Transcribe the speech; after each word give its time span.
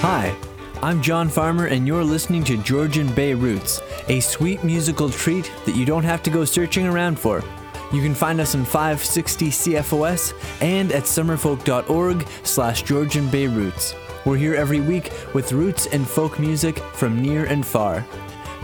Hi, 0.00 0.32
I'm 0.80 1.02
John 1.02 1.28
Farmer, 1.28 1.66
and 1.66 1.84
you're 1.84 2.04
listening 2.04 2.44
to 2.44 2.56
Georgian 2.58 3.12
Bay 3.14 3.34
Roots, 3.34 3.80
a 4.06 4.20
sweet 4.20 4.62
musical 4.62 5.10
treat 5.10 5.50
that 5.66 5.74
you 5.74 5.84
don't 5.84 6.04
have 6.04 6.22
to 6.22 6.30
go 6.30 6.44
searching 6.44 6.86
around 6.86 7.18
for. 7.18 7.42
You 7.92 8.00
can 8.00 8.14
find 8.14 8.40
us 8.40 8.54
on 8.54 8.64
560 8.64 9.48
CFOS 9.48 10.34
and 10.62 10.92
at 10.92 11.02
summerfolk.org 11.02 12.28
slash 12.44 12.82
Georgian 12.82 13.28
Bay 13.28 13.48
Roots. 13.48 13.96
We're 14.24 14.36
here 14.36 14.54
every 14.54 14.80
week 14.80 15.10
with 15.34 15.50
roots 15.52 15.86
and 15.86 16.06
folk 16.06 16.38
music 16.38 16.78
from 16.78 17.20
near 17.20 17.46
and 17.46 17.66
far. 17.66 18.06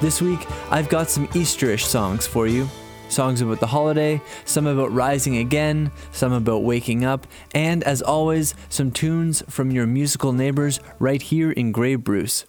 This 0.01 0.23
week, 0.23 0.47
I've 0.71 0.89
got 0.89 1.11
some 1.11 1.27
Easterish 1.29 1.85
songs 1.85 2.29
for 2.29 2.47
you. 2.47 2.69
Songs 3.09 3.41
about 3.41 3.61
the 3.61 3.67
holiday, 3.69 4.21
some 4.45 4.67
about 4.67 4.93
rising 4.93 5.37
again, 5.37 5.93
some 6.11 6.33
about 6.33 6.65
waking 6.65 7.05
up, 7.05 7.27
and 7.55 7.85
as 7.85 8.03
always, 8.03 8.55
some 8.69 8.91
tunes 8.91 9.43
from 9.49 9.71
your 9.71 9.87
musical 9.87 10.33
neighbors 10.33 10.81
right 10.99 11.23
here 11.23 11.53
in 11.53 11.71
Grey 11.71 11.95
Bruce. 11.95 12.45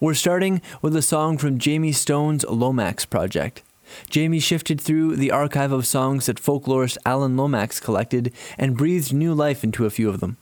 We're 0.00 0.14
starting 0.14 0.62
with 0.80 0.96
a 0.96 1.02
song 1.02 1.36
from 1.36 1.58
Jayme 1.58 1.94
Stone's 1.94 2.44
Lomax 2.44 3.04
project. 3.04 3.62
Jayme 4.08 4.40
shifted 4.42 4.80
through 4.80 5.16
the 5.16 5.30
archive 5.30 5.72
of 5.72 5.86
songs 5.86 6.26
that 6.26 6.40
folklorist 6.40 6.96
Alan 7.04 7.36
Lomax 7.36 7.80
collected 7.80 8.32
and 8.56 8.76
breathed 8.76 9.12
new 9.12 9.34
life 9.34 9.62
into 9.62 9.84
a 9.84 9.90
few 9.90 10.08
of 10.08 10.20
them. 10.20 10.38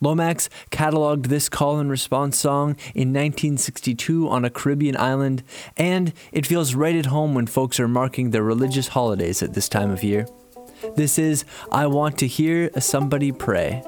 Lomax 0.00 0.48
cataloged 0.70 1.26
this 1.26 1.48
call 1.48 1.78
and 1.78 1.90
response 1.90 2.38
song 2.38 2.70
in 2.94 3.12
1962 3.12 4.28
on 4.28 4.44
a 4.44 4.50
Caribbean 4.50 4.96
island, 4.96 5.42
and 5.76 6.12
it 6.32 6.46
feels 6.46 6.74
right 6.74 6.96
at 6.96 7.06
home 7.06 7.34
when 7.34 7.46
folks 7.46 7.80
are 7.80 7.88
marking 7.88 8.30
their 8.30 8.42
religious 8.42 8.88
holidays 8.88 9.42
at 9.42 9.54
this 9.54 9.68
time 9.68 9.90
of 9.90 10.04
year. 10.04 10.26
This 10.96 11.18
is 11.18 11.44
I 11.72 11.86
Want 11.86 12.18
to 12.18 12.26
Hear 12.26 12.70
Somebody 12.78 13.32
Pray. 13.32 13.82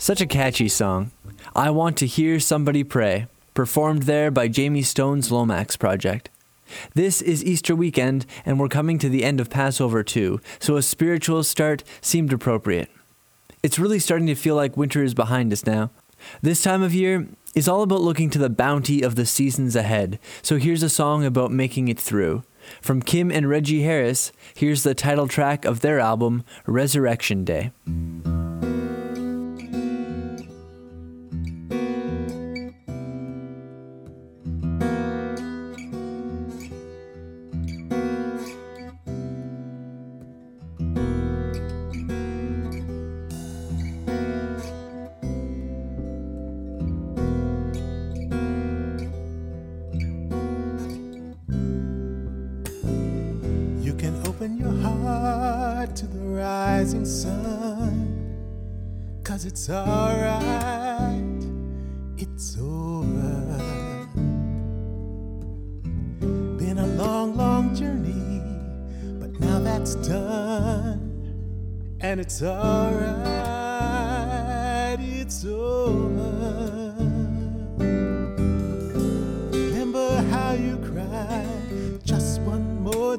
Such 0.00 0.22
a 0.22 0.26
catchy 0.26 0.68
song. 0.68 1.10
I 1.54 1.68
Want 1.68 1.98
to 1.98 2.06
Hear 2.06 2.40
Somebody 2.40 2.82
Pray, 2.82 3.26
performed 3.52 4.04
there 4.04 4.30
by 4.30 4.48
Jayme 4.48 4.82
Stone's 4.82 5.30
Lomax 5.30 5.76
Project. 5.76 6.30
This 6.94 7.20
is 7.20 7.44
Easter 7.44 7.76
weekend, 7.76 8.24
and 8.46 8.58
we're 8.58 8.68
coming 8.68 8.98
to 8.98 9.10
the 9.10 9.24
end 9.24 9.40
of 9.40 9.50
Passover 9.50 10.02
too, 10.02 10.40
so 10.58 10.78
a 10.78 10.82
spiritual 10.82 11.44
start 11.44 11.84
seemed 12.00 12.32
appropriate. 12.32 12.88
It's 13.62 13.78
really 13.78 13.98
starting 13.98 14.26
to 14.28 14.34
feel 14.34 14.54
like 14.54 14.74
winter 14.74 15.04
is 15.04 15.12
behind 15.12 15.52
us 15.52 15.66
now. 15.66 15.90
This 16.40 16.62
time 16.62 16.82
of 16.82 16.94
year 16.94 17.28
is 17.54 17.68
all 17.68 17.82
about 17.82 18.00
looking 18.00 18.30
to 18.30 18.38
the 18.38 18.48
bounty 18.48 19.02
of 19.02 19.16
the 19.16 19.26
seasons 19.26 19.76
ahead, 19.76 20.18
so 20.40 20.56
here's 20.56 20.82
a 20.82 20.88
song 20.88 21.26
about 21.26 21.52
making 21.52 21.88
it 21.88 22.00
through. 22.00 22.42
From 22.80 23.02
Kim 23.02 23.30
and 23.30 23.50
Reggie 23.50 23.82
Harris, 23.82 24.32
here's 24.54 24.82
the 24.82 24.94
title 24.94 25.28
track 25.28 25.66
of 25.66 25.80
their 25.80 26.00
album, 26.00 26.42
Resurrection 26.64 27.44
Day. 27.44 27.72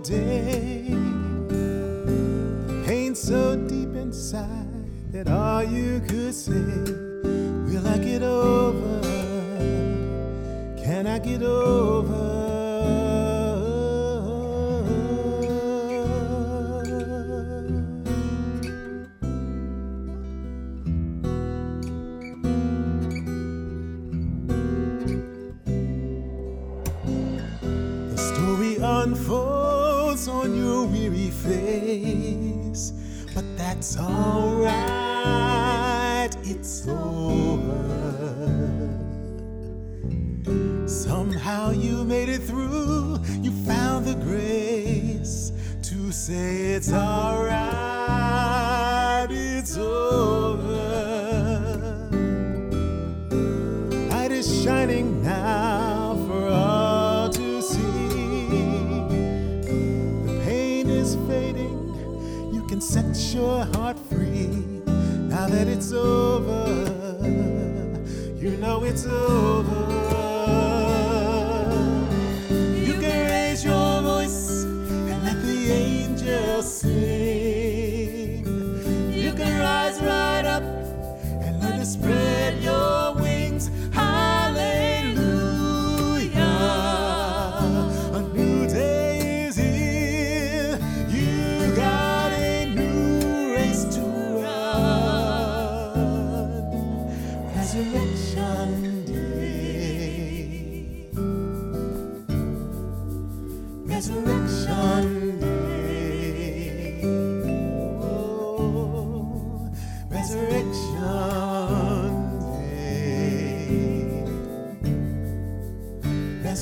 day. 0.04 0.96
Pain 2.86 3.14
so 3.16 3.56
deep 3.68 3.96
inside 3.96 4.68
that 5.12 5.28
all 5.28 5.64
you 5.64 6.00
could 6.08 6.34
say, 6.34 6.52
Will 6.52 7.88
I 7.88 7.98
get 7.98 8.24
over? 8.24 9.02
Can 10.84 11.08
I 11.08 11.20
get 11.20 11.44
over? 11.44 11.81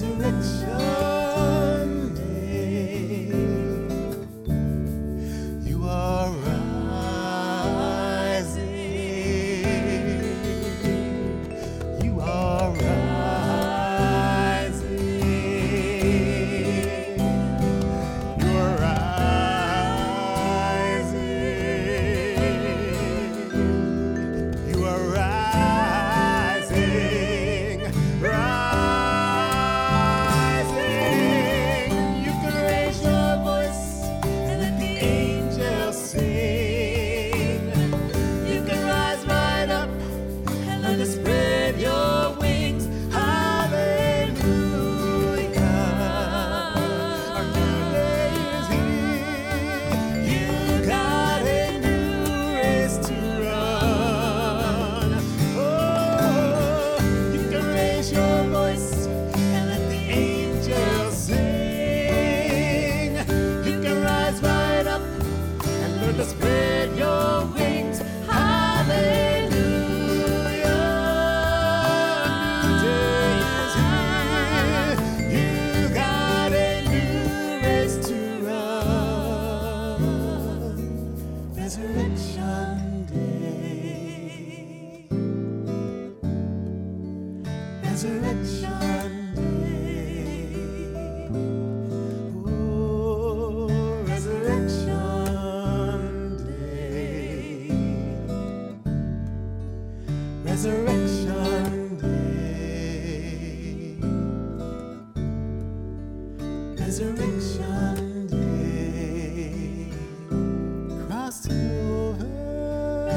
resurrection. 0.02 0.69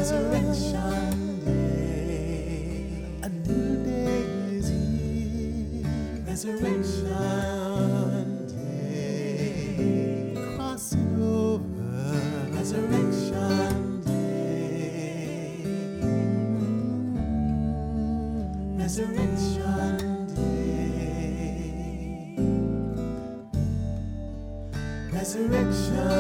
resurrection 0.03 1.45
day. 1.45 3.07
A 3.23 3.25
new 3.29 3.85
day 3.85 4.23
is 4.51 4.67
here. 4.69 5.87
Resurrection 6.27 7.13
day. 8.49 10.35
Crossing 10.57 11.15
over. 11.23 11.87
Resurrection 12.51 14.03
day. 14.03 15.63
Resurrection 18.77 19.95
day. 20.35 20.83
Resurrection. 25.13 26.12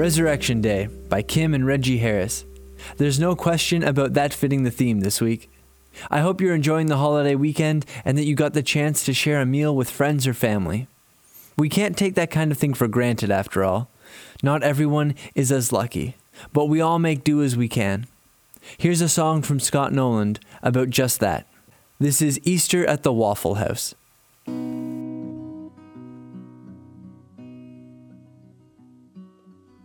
Resurrection 0.00 0.62
Day 0.62 0.86
by 1.10 1.20
Kim 1.20 1.52
and 1.52 1.66
Reggie 1.66 1.98
Harris. 1.98 2.46
There's 2.96 3.20
no 3.20 3.36
question 3.36 3.84
about 3.84 4.14
that 4.14 4.32
fitting 4.32 4.62
the 4.62 4.70
theme 4.70 5.00
this 5.00 5.20
week. 5.20 5.50
I 6.10 6.20
hope 6.20 6.40
you're 6.40 6.54
enjoying 6.54 6.86
the 6.86 6.96
holiday 6.96 7.34
weekend 7.34 7.84
and 8.02 8.16
that 8.16 8.24
you 8.24 8.34
got 8.34 8.54
the 8.54 8.62
chance 8.62 9.04
to 9.04 9.12
share 9.12 9.42
a 9.42 9.44
meal 9.44 9.76
with 9.76 9.90
friends 9.90 10.26
or 10.26 10.32
family. 10.32 10.88
We 11.58 11.68
can't 11.68 11.98
take 11.98 12.14
that 12.14 12.30
kind 12.30 12.50
of 12.50 12.56
thing 12.56 12.72
for 12.72 12.88
granted, 12.88 13.30
after 13.30 13.62
all. 13.62 13.90
Not 14.42 14.62
everyone 14.62 15.16
is 15.34 15.52
as 15.52 15.70
lucky, 15.70 16.16
but 16.50 16.70
we 16.70 16.80
all 16.80 16.98
make 16.98 17.22
do 17.22 17.42
as 17.42 17.54
we 17.54 17.68
can. 17.68 18.06
Here's 18.78 19.02
a 19.02 19.08
song 19.08 19.42
from 19.42 19.60
Scott 19.60 19.92
Nolan 19.92 20.38
about 20.62 20.88
just 20.88 21.20
that. 21.20 21.46
This 21.98 22.22
is 22.22 22.40
Easter 22.44 22.86
at 22.86 23.02
the 23.02 23.12
Waffle 23.12 23.56
House. 23.56 23.94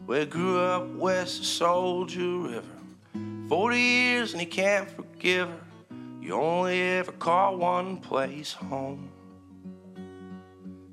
We 0.08 0.24
grew 0.26 0.60
up 0.60 0.94
west 0.94 1.40
of 1.40 1.46
Soldier 1.48 2.38
River. 2.38 2.62
40 3.50 3.80
years 3.80 4.34
and 4.34 4.40
he 4.40 4.46
can't 4.46 4.88
forgive 4.88 5.50
her. 5.50 5.66
You 6.22 6.34
only 6.34 6.80
ever 6.80 7.12
call 7.12 7.58
one 7.58 7.98
place 7.98 8.54
home. 8.54 9.10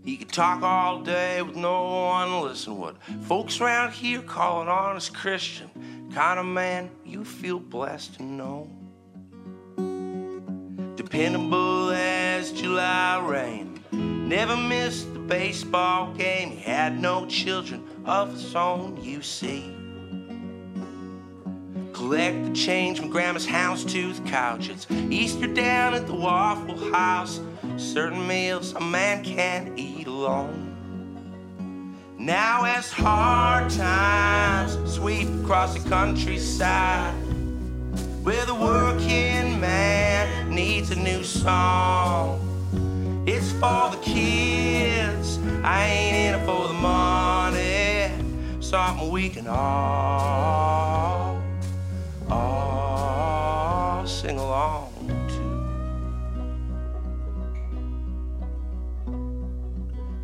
He 0.02 0.16
could 0.16 0.33
talk 0.33 0.62
all 0.62 1.02
day 1.02 1.42
with 1.42 1.57
no 1.57 1.90
one 1.90 2.28
to 2.28 2.40
listen. 2.40 2.78
What 2.78 2.97
folks 3.25 3.61
around 3.61 3.92
here 3.92 4.23
call 4.23 4.62
an 4.62 4.69
honest 4.69 5.14
Christian. 5.14 6.09
Kind 6.14 6.40
of 6.40 6.47
man 6.47 6.90
you 7.04 7.23
feel 7.23 7.61
blessed 7.61 8.14
to 8.14 8.23
know. 8.23 8.71
Dependable 10.97 11.90
as 11.90 12.50
July 12.52 13.21
rain. 13.23 13.72
Never 14.33 14.57
missed 14.57 15.12
the 15.12 15.19
baseball 15.19 16.15
game. 16.15 16.53
He 16.53 16.57
had 16.57 16.99
no 16.99 17.27
children 17.27 17.85
of 18.07 18.33
his 18.33 18.55
own, 18.55 18.97
you 19.05 19.21
see. 19.21 19.77
Collect 21.93 22.47
the 22.47 22.53
change 22.55 22.99
from 22.99 23.11
grandma's 23.11 23.45
house 23.45 23.85
houndstooth 23.85 24.27
couch. 24.27 24.71
It's 24.71 24.91
Easter 24.91 25.49
down 25.49 25.93
at 25.93 26.07
the 26.07 26.15
Waffle 26.15 26.79
House. 26.95 27.41
Certain 27.77 28.27
meals 28.27 28.73
a 28.73 28.81
man 28.81 29.23
can't 29.23 29.79
eat 29.79 30.07
alone. 30.07 30.75
Now 32.19 32.65
as 32.65 32.91
hard 32.91 33.69
times 33.69 34.95
sweep 34.95 35.29
across 35.43 35.75
the 35.77 35.87
countryside, 35.91 37.12
where 38.23 38.47
the 38.47 38.55
working 38.55 39.61
man 39.61 40.49
needs 40.49 40.91
a 40.91 40.97
new 40.97 41.23
song. 41.23 42.51
I 45.62 45.85
ain't 45.85 46.16
in 46.16 46.35
it 46.40 46.45
for 46.45 46.69
the 46.69 46.75
money. 46.75 48.11
Something 48.61 49.11
we 49.11 49.28
can 49.28 49.47
all, 49.47 51.42
all 52.31 54.07
sing 54.07 54.38
along 54.38 54.92
to. 55.28 55.52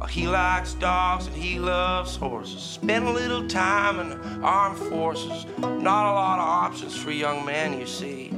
He 0.09 0.26
likes 0.26 0.75
dogs 0.75 1.26
and 1.26 1.37
he 1.37 1.61
loves 1.61 2.16
horses. 2.16 2.61
Spend 2.61 3.07
a 3.07 3.12
little 3.12 3.47
time 3.47 4.00
in 4.00 4.09
the 4.09 4.16
armed 4.42 4.78
forces. 4.78 5.47
Not 5.59 5.78
a 5.78 6.12
lot 6.12 6.38
of 6.40 6.49
options 6.49 6.97
for 6.97 7.11
a 7.11 7.14
young 7.14 7.45
man, 7.45 7.78
you 7.78 7.87
see. 7.87 8.30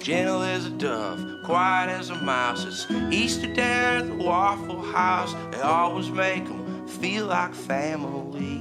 Gentle 0.00 0.42
as 0.42 0.66
a 0.66 0.70
dove, 0.70 1.37
quiet 1.48 1.88
as 1.88 2.10
a 2.10 2.14
mouse. 2.16 2.66
It's 2.66 2.90
Easter 3.10 3.46
down 3.46 4.02
at 4.02 4.06
the 4.06 4.22
Waffle 4.22 4.82
House. 4.82 5.34
They 5.50 5.62
always 5.62 6.10
make 6.10 6.44
them 6.44 6.86
feel 6.86 7.24
like 7.24 7.54
family. 7.54 8.60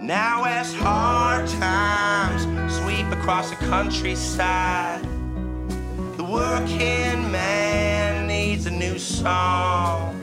Now, 0.00 0.44
as 0.44 0.72
hard 0.74 1.48
times 1.48 2.42
sweep 2.72 3.10
across 3.10 3.50
the 3.50 3.56
countryside, 3.56 5.02
the 6.16 6.22
working 6.22 7.32
man 7.32 8.28
needs 8.28 8.66
a 8.66 8.70
new 8.70 8.96
song. 8.96 10.22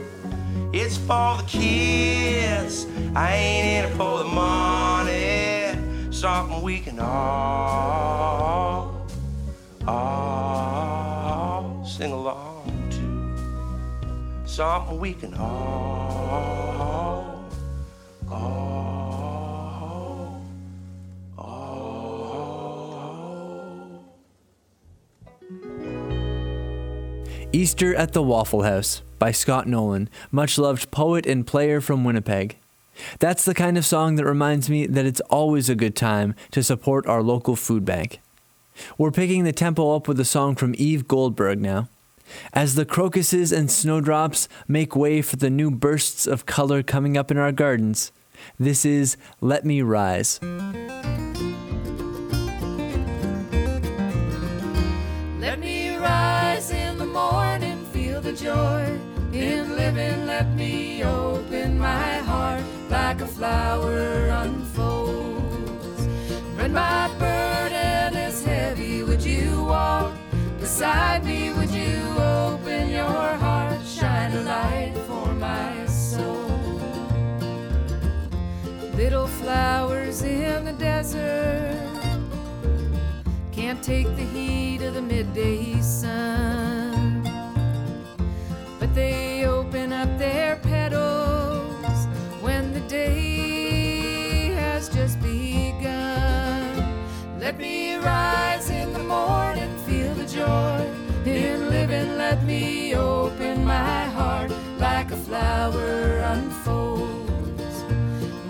It's 0.72 0.96
for 0.96 1.40
the 1.40 1.46
kids. 1.46 2.88
I 3.14 3.36
ain't 3.36 3.68
in 3.68 3.92
it 3.92 3.98
for 3.98 4.20
the 4.20 4.24
money. 4.24 5.78
Something 6.10 6.62
we 6.62 6.80
can 6.80 7.02
all, 7.02 9.06
all 9.86 10.55
We 14.58 15.14
can 15.14 15.34
all. 15.34 15.76
Easter 27.52 27.94
at 27.96 28.14
the 28.14 28.22
Waffle 28.22 28.64
House 28.64 29.02
by 29.20 29.32
Scott 29.32 29.68
Nolan, 29.68 30.10
much 30.32 30.58
loved 30.58 30.90
poet 30.90 31.26
and 31.26 31.46
player 31.46 31.82
from 31.82 32.06
Winnipeg. 32.06 32.58
That's 33.20 33.44
the 33.44 33.54
kind 33.54 33.78
of 33.78 33.86
song 33.86 34.16
that 34.16 34.26
reminds 34.26 34.70
me 34.70 34.88
that 34.88 35.06
it's 35.06 35.22
always 35.30 35.70
a 35.70 35.76
good 35.76 35.98
time 35.98 36.34
to 36.52 36.64
support 36.64 37.06
our 37.08 37.22
local 37.22 37.58
food 37.58 37.84
bank. 37.84 38.22
We're 38.98 39.12
picking 39.12 39.44
the 39.44 39.52
tempo 39.52 39.94
up 39.96 40.08
with 40.08 40.18
a 40.22 40.26
song 40.26 40.56
from 40.56 40.76
Eve 40.78 41.10
Goldberg 41.10 41.60
now. 41.60 41.90
As 42.53 42.75
the 42.75 42.86
crocuses 42.86 43.51
and 43.51 43.70
snowdrops 43.70 44.48
make 44.67 44.96
way 44.96 45.22
for 45.22 45.36
the 45.36 45.50
new 45.50 45.72
bursts 45.72 46.27
of 46.27 46.46
color 46.46 46.84
coming 46.84 47.17
up 47.17 47.32
in 47.32 47.38
our 47.38 47.51
gardens, 47.51 48.12
this 48.60 48.86
is 48.86 49.17
Let 49.41 49.65
Me 49.65 49.82
Rise. 49.82 50.39
Let 55.39 55.60
me 55.60 55.96
rise 55.96 56.72
in 56.72 56.98
the 56.98 57.05
morning, 57.05 57.86
feel 57.94 58.22
the 58.22 58.34
joy 58.34 59.00
in 59.32 59.75
living. 59.75 60.25
Let 60.25 60.53
me 60.55 61.03
open 61.03 61.77
my 61.79 62.17
heart 62.20 62.63
like 62.89 63.22
a 63.22 63.27
flower 63.27 64.27
unfolds. 64.29 66.08
My 66.58 67.10
flowers 79.46 80.24
in 80.24 80.66
the 80.66 80.74
desert 80.74 81.78
can't 83.52 83.84
take 83.84 84.08
the 84.16 84.24
heat 84.34 84.82
of 84.82 84.96
the 84.96 85.02
midday 85.04 85.80
sun. 85.82 87.22
But 88.80 88.96
they 88.96 89.46
open 89.46 89.94
up 89.94 90.10
their 90.18 90.56
petals 90.56 92.08
when 92.42 92.74
the 92.74 92.80
day 92.90 94.48
has 94.62 94.90
just 94.90 95.22
begun. 95.22 96.74
Let 97.40 97.60
me 97.60 97.98
rise 97.98 98.72
in 98.72 98.94
the 98.94 99.06
morning, 99.16 99.78
feel 99.86 100.16
the 100.16 100.25
joy 100.25 100.80
in 101.24 101.70
living. 101.70 102.18
Let 102.18 102.44
me 102.46 102.96
open 102.96 103.64
my 103.64 104.06
heart 104.18 104.52
like 104.80 105.12
a 105.12 105.18
flower 105.18 106.18
unfolds. 106.34 106.95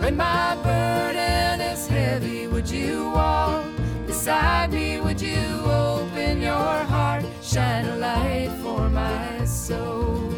When 0.06 0.18
my 0.18 0.56
burden 0.62 1.62
is 1.62 1.88
heavy, 1.88 2.46
would 2.46 2.70
you 2.70 3.10
walk 3.10 3.66
beside 4.06 4.72
me? 4.72 5.02
Would 5.02 5.20
you 5.20 5.48
open 5.66 6.44
your 6.44 6.78
heart, 6.94 7.26
shine 7.42 7.86
a 7.86 7.96
light 7.96 8.52
for 8.62 8.88
my 8.88 9.44
soul? 9.46 10.32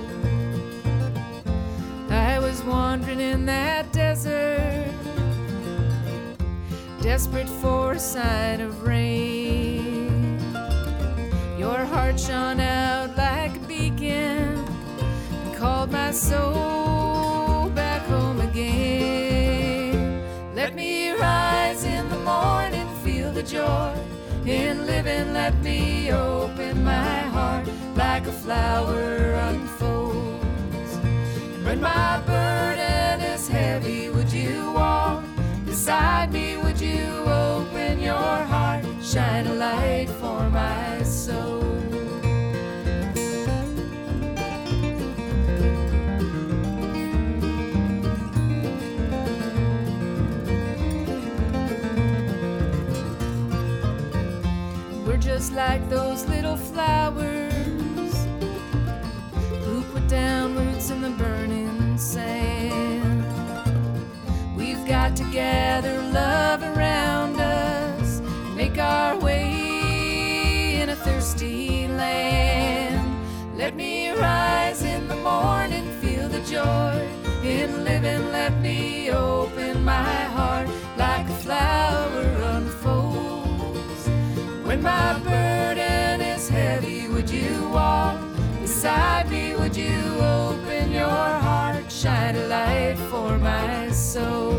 I 2.10 2.40
was 2.40 2.64
wandering 2.64 3.20
in 3.20 3.46
that 3.48 3.92
desert, 3.92 4.88
desperate 7.02 7.50
for 7.50 7.92
a 7.92 8.00
sign 8.00 8.62
of 8.62 8.84
rain. 8.84 10.40
Your 11.60 11.84
heart 11.84 12.18
shone 12.18 12.62
out 12.62 13.18
like 13.18 13.58
a 13.58 13.68
beacon 13.68 14.64
and 14.64 15.56
called 15.58 15.92
my 15.92 16.12
soul 16.12 16.87
the 23.38 23.44
joy 23.44 23.94
in 24.48 24.88
living. 24.88 25.32
Let 25.32 25.54
me 25.62 26.12
open 26.12 26.84
my 26.84 27.20
heart 27.36 27.68
like 27.96 28.26
a 28.26 28.32
flower 28.32 29.34
unfolds. 29.50 30.92
When 31.64 31.80
my 31.80 32.20
burden 32.26 33.22
is 33.22 33.48
heavy, 33.48 34.10
would 34.10 34.32
you 34.34 34.72
walk 34.72 35.24
beside 35.66 36.34
me? 36.34 36.58
Would 36.58 36.82
you 36.82 37.06
open 37.28 38.00
your 38.00 38.38
heart, 38.54 38.84
shine 39.04 39.46
a 39.46 39.54
light 39.54 40.10
for 40.20 40.50
my 40.50 41.04
soul? 41.04 41.87
Just 55.38 55.54
like 55.54 55.88
those 55.88 56.26
little 56.26 56.58
flowers 56.58 58.16
who 59.66 59.84
put 59.94 60.08
flowers 60.10 60.90
in 60.90 61.00
the 61.00 61.12
burning 61.12 61.96
sand. 61.96 63.24
We've 64.56 64.84
got 64.88 65.16
to 65.18 65.24
gather 65.26 66.02
love 66.12 66.64
around 66.64 67.40
us, 67.40 68.20
make 68.56 68.80
our 68.80 69.16
way 69.20 70.82
in 70.82 70.90
a 70.90 70.96
thirsty 70.96 71.88
land. 71.88 73.08
Let 73.56 73.76
me 73.76 74.10
rise 74.14 74.82
in 74.82 75.08
the 75.08 75.18
morning, 75.18 75.86
feel 76.02 76.28
the 76.30 76.42
joy 76.42 77.08
in 77.44 77.84
living. 77.84 78.32
Let 78.32 78.60
me 78.60 79.12
open 79.12 79.86
my 79.86 80.16
heart 80.36 80.68
like 80.98 81.30
a 81.30 81.36
flower. 81.46 82.37
My 84.82 85.20
burden 85.20 86.22
is 86.22 86.48
heavy, 86.50 87.08
would 87.08 87.30
you 87.30 87.70
walk 87.70 88.20
beside 88.62 89.30
me? 89.30 89.56
Would 89.56 89.76
you 89.76 90.20
open 90.20 90.92
your 90.92 91.08
heart, 91.08 91.92
shine 91.92 92.36
a 92.36 92.48
light 92.48 92.98
for 93.10 93.38
my 93.38 93.90
soul? 93.92 94.54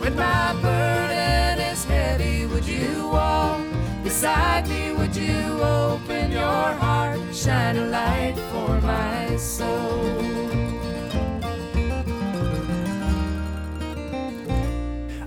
When 0.00 0.14
my 0.16 0.52
burden 0.60 1.58
is 1.60 1.84
heavy, 1.84 2.46
would 2.46 2.66
you 2.66 3.08
walk 3.08 3.60
beside 4.02 4.68
me? 4.68 4.92
Would 4.92 5.16
you 5.16 5.62
open 5.62 6.32
your 6.32 6.42
heart, 6.42 7.20
shine 7.32 7.76
a 7.76 7.86
light 7.86 8.36
for 8.52 8.80
my 8.80 9.36
soul? 9.36 10.26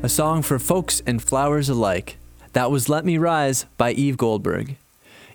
A 0.04 0.10
song 0.10 0.42
for 0.42 0.60
folks 0.60 1.02
and 1.06 1.22
flowers 1.22 1.70
alike. 1.70 2.18
That 2.60 2.72
was 2.72 2.89
Let 2.89 3.06
Me 3.06 3.18
Rise 3.18 3.68
by 3.78 3.94
Eve 3.94 4.18
Goldberg. 4.18 4.75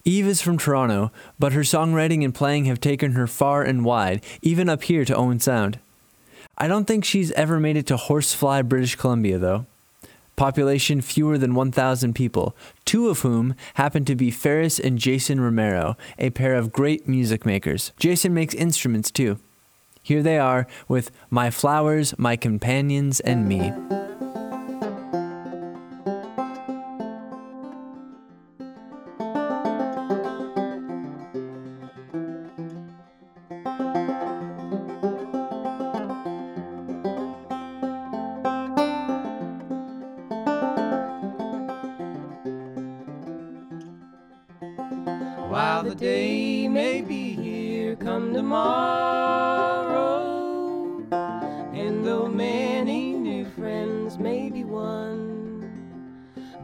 Eve 0.04 0.26
is 0.26 0.42
from 0.42 0.58
Toronto, 0.58 1.10
but 1.38 1.54
her 1.54 1.62
songwriting 1.62 2.22
and 2.22 2.34
playing 2.34 2.66
have 2.66 2.80
taken 2.80 3.12
her 3.12 3.26
far 3.26 3.62
and 3.62 3.82
wide, 3.82 4.22
even 4.42 4.68
up 4.68 4.82
here 4.82 5.06
to 5.06 5.16
Owen 5.16 5.40
Sound. 5.40 5.78
I 6.58 6.68
don't 6.68 6.84
think 6.84 7.02
she's 7.02 7.32
ever 7.32 7.58
made 7.58 7.78
it 7.78 7.86
to 7.86 7.96
Horsefly, 7.96 8.60
British 8.60 8.96
Columbia, 8.96 9.38
though. 9.38 9.64
Population 10.36 11.00
fewer 11.00 11.38
than 11.38 11.54
1,000 11.54 12.12
people, 12.12 12.54
two 12.84 13.08
of 13.08 13.20
whom 13.20 13.54
happen 13.72 14.04
to 14.04 14.14
be 14.14 14.30
Pharis 14.30 14.78
and 14.78 14.98
Jason 14.98 15.40
Romero, 15.40 15.96
a 16.18 16.28
pair 16.28 16.54
of 16.54 16.72
great 16.72 17.08
music 17.08 17.46
makers. 17.46 17.92
Jason 17.98 18.34
makes 18.34 18.52
instruments 18.52 19.10
too. 19.10 19.38
Here 20.02 20.22
they 20.22 20.36
are 20.38 20.66
with 20.88 21.10
My 21.30 21.50
Flowers, 21.50 22.12
My 22.18 22.36
Companions, 22.36 23.20
and 23.20 23.48
Me. 23.48 23.72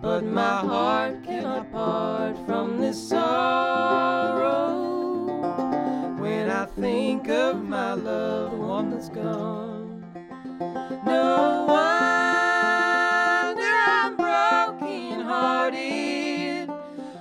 But 0.03 0.25
my 0.25 0.59
heart 0.61 1.23
cannot 1.25 1.71
part 1.73 2.37
from 2.47 2.81
this 2.81 3.09
sorrow. 3.09 4.87
When 6.19 6.51
I 6.51 6.65
think 6.65 7.29
of 7.29 7.63
my 7.63 7.93
loved 7.93 8.57
one 8.57 8.91
that's 8.91 9.11
gone, 9.11 10.05
no 11.05 11.67
wonder 11.69 12.81
I'm 13.63 14.17
broken 14.17 15.21
hearted 15.21 16.71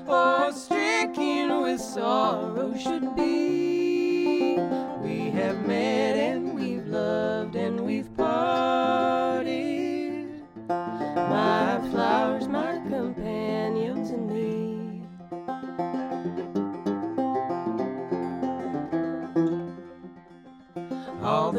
or 0.08 0.52
stricken 0.54 1.62
with 1.62 1.82
sorrow 1.82 2.74
should 2.78 3.14
be. 3.16 4.56
We 5.02 5.32
have 5.32 5.66
met 5.68 6.16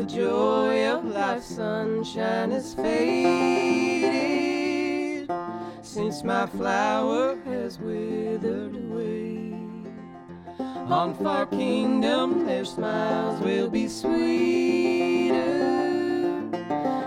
the 0.00 0.06
joy 0.06 0.86
of 0.88 1.04
life's 1.04 1.56
sunshine 1.56 2.50
has 2.52 2.72
faded 2.72 3.20
since 5.82 6.24
my 6.24 6.46
flower 6.46 7.38
has 7.44 7.78
withered 7.78 8.74
away. 8.76 9.52
On 10.88 11.14
far 11.22 11.44
kingdom, 11.44 12.46
their 12.46 12.64
smiles 12.64 13.42
will 13.42 13.68
be 13.68 13.88
sweeter, 13.88 15.34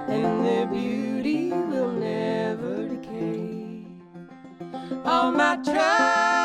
and 0.08 0.46
their 0.46 0.68
beauty 0.68 1.50
will 1.50 1.94
never 1.94 2.88
decay. 2.90 3.88
All 5.04 5.32
my 5.32 5.56
troubles 5.64 6.43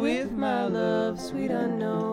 with 0.00 0.32
my 0.32 0.64
love, 0.64 1.20
sweet 1.20 1.50
unknown. 1.50 2.09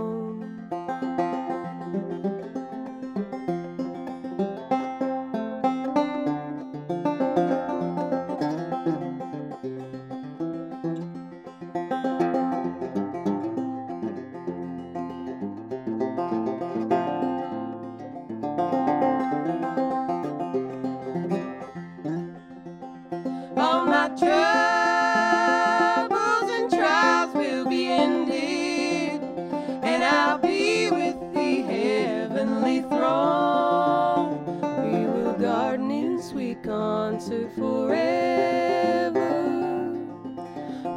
Forever. 37.28 39.20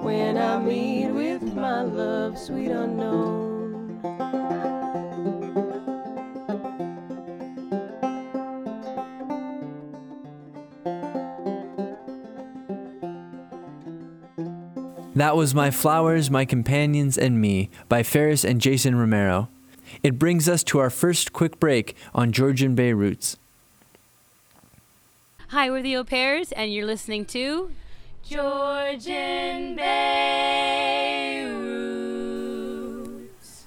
When 0.03 0.37
I 0.38 0.61
meet 0.61 1.11
with 1.11 1.43
my 1.55 1.83
love, 1.83 2.38
sweet 2.38 2.71
unknown. 2.71 3.51
That 15.16 15.37
was 15.37 15.53
My 15.53 15.73
Flowers, 15.73 16.31
My 16.31 16.45
Companions, 16.45 17.19
and 17.19 17.40
Me 17.40 17.71
by 17.88 18.05
Pharis 18.05 18.49
and 18.49 18.61
Jason 18.61 18.95
Romero. 18.95 19.49
It 20.05 20.16
brings 20.16 20.49
us 20.49 20.62
to 20.64 20.79
our 20.79 20.90
first 20.90 21.33
quick 21.33 21.59
break 21.59 21.97
on 22.14 22.31
Georgian 22.31 22.77
Bay 22.77 22.93
Roots. 22.93 23.37
Hi, 25.51 25.69
we're 25.69 25.83
the 25.83 25.97
Au 25.97 26.05
Pairs, 26.05 26.53
and 26.53 26.73
you're 26.73 26.87
listening 26.87 27.25
to 27.25 27.73
Georgian 28.23 29.75
Roots. 32.55 33.67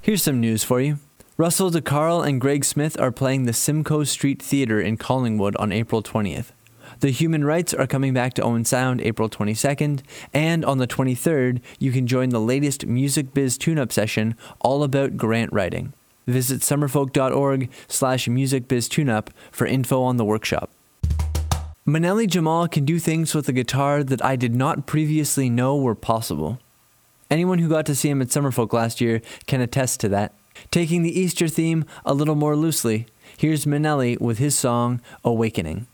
Here's 0.00 0.24
some 0.24 0.40
news 0.40 0.64
for 0.64 0.80
you. 0.80 0.98
Russell 1.36 1.70
deCarle 1.70 2.26
and 2.26 2.40
Greg 2.40 2.64
Smith 2.64 2.98
are 2.98 3.12
playing 3.12 3.44
the 3.44 3.52
Simcoe 3.52 4.02
Street 4.02 4.42
Theater 4.42 4.80
in 4.80 4.96
Collingwood 4.96 5.54
on 5.58 5.70
April 5.70 6.02
20th. 6.02 6.50
The 6.98 7.10
Human 7.10 7.44
Rights 7.44 7.72
are 7.72 7.86
coming 7.86 8.12
back 8.12 8.34
to 8.34 8.42
Owen 8.42 8.64
Sound 8.64 9.00
April 9.00 9.28
22nd, 9.28 10.02
and 10.34 10.64
on 10.64 10.78
the 10.78 10.88
23rd, 10.88 11.60
you 11.78 11.92
can 11.92 12.08
join 12.08 12.30
the 12.30 12.40
latest 12.40 12.84
Music 12.84 13.32
Biz 13.32 13.58
tune-up 13.58 13.92
session 13.92 14.34
all 14.58 14.82
about 14.82 15.16
grant 15.16 15.52
writing. 15.52 15.92
Visit 16.26 16.62
summerfolk.org 16.62 17.70
slash 17.86 18.26
musicbiztuneup 18.26 19.28
for 19.52 19.68
info 19.68 20.02
on 20.02 20.16
the 20.16 20.24
workshop. 20.24 20.72
Manelli 21.86 22.26
Jamal 22.26 22.66
can 22.66 22.84
do 22.84 22.98
things 22.98 23.34
with 23.34 23.48
a 23.48 23.52
guitar 23.52 24.02
that 24.02 24.24
I 24.24 24.34
did 24.34 24.54
not 24.54 24.86
previously 24.86 25.48
know 25.48 25.76
were 25.76 25.94
possible. 25.94 26.58
Anyone 27.30 27.58
who 27.60 27.68
got 27.68 27.86
to 27.86 27.94
see 27.94 28.10
him 28.10 28.20
at 28.20 28.28
Summerfolk 28.28 28.72
last 28.72 29.00
year 29.00 29.22
can 29.46 29.60
attest 29.60 30.00
to 30.00 30.08
that. 30.08 30.34
Taking 30.70 31.02
the 31.02 31.18
Easter 31.18 31.48
theme 31.48 31.84
a 32.04 32.14
little 32.14 32.34
more 32.34 32.56
loosely, 32.56 33.06
here's 33.36 33.66
Manelli 33.66 34.20
with 34.20 34.38
his 34.38 34.58
song 34.58 35.00
Awakening. 35.24 35.86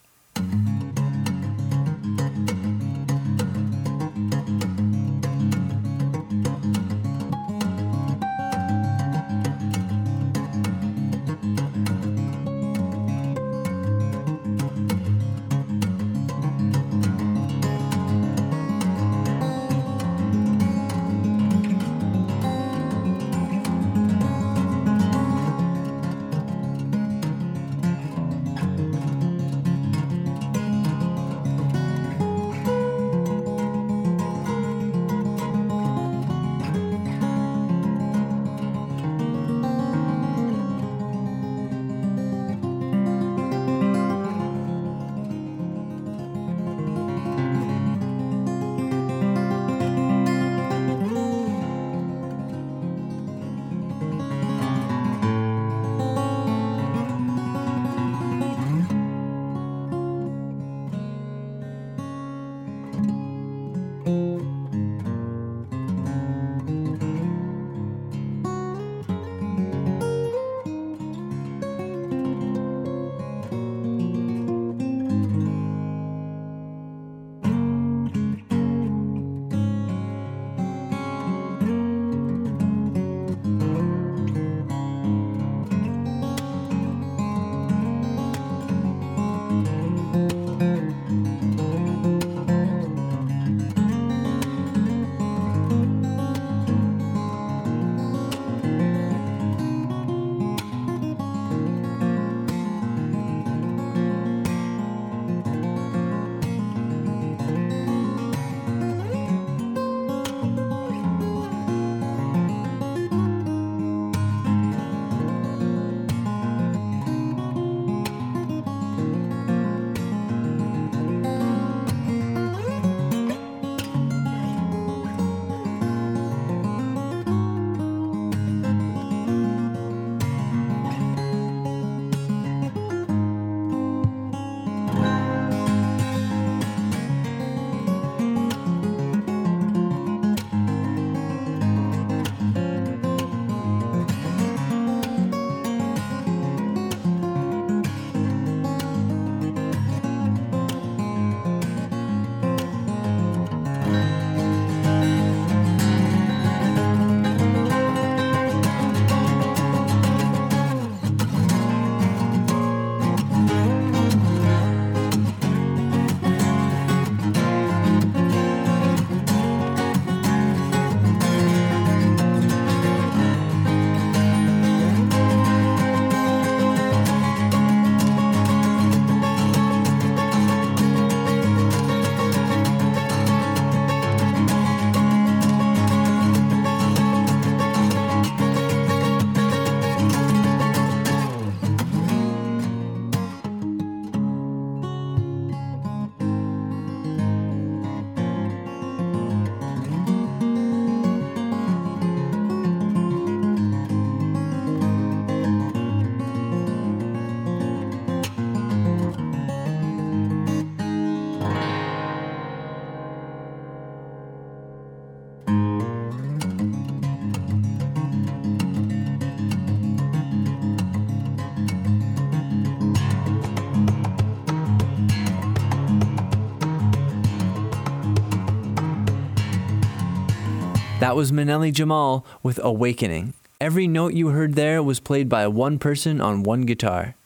That 231.13 231.17
was 231.17 231.31
Manelli 231.31 231.73
Jamal 231.73 232.25
with 232.43 232.59
Awakening. 232.65 233.35
Every 233.61 233.87
note 233.87 234.15
you 234.15 234.29
heard 234.29 234.55
there 234.55 234.83
was 234.83 234.99
played 234.99 235.29
by 235.29 235.47
one 235.47 235.79
person 235.79 236.23
on 236.23 236.43
one 236.43 236.63
guitar. 236.63 237.17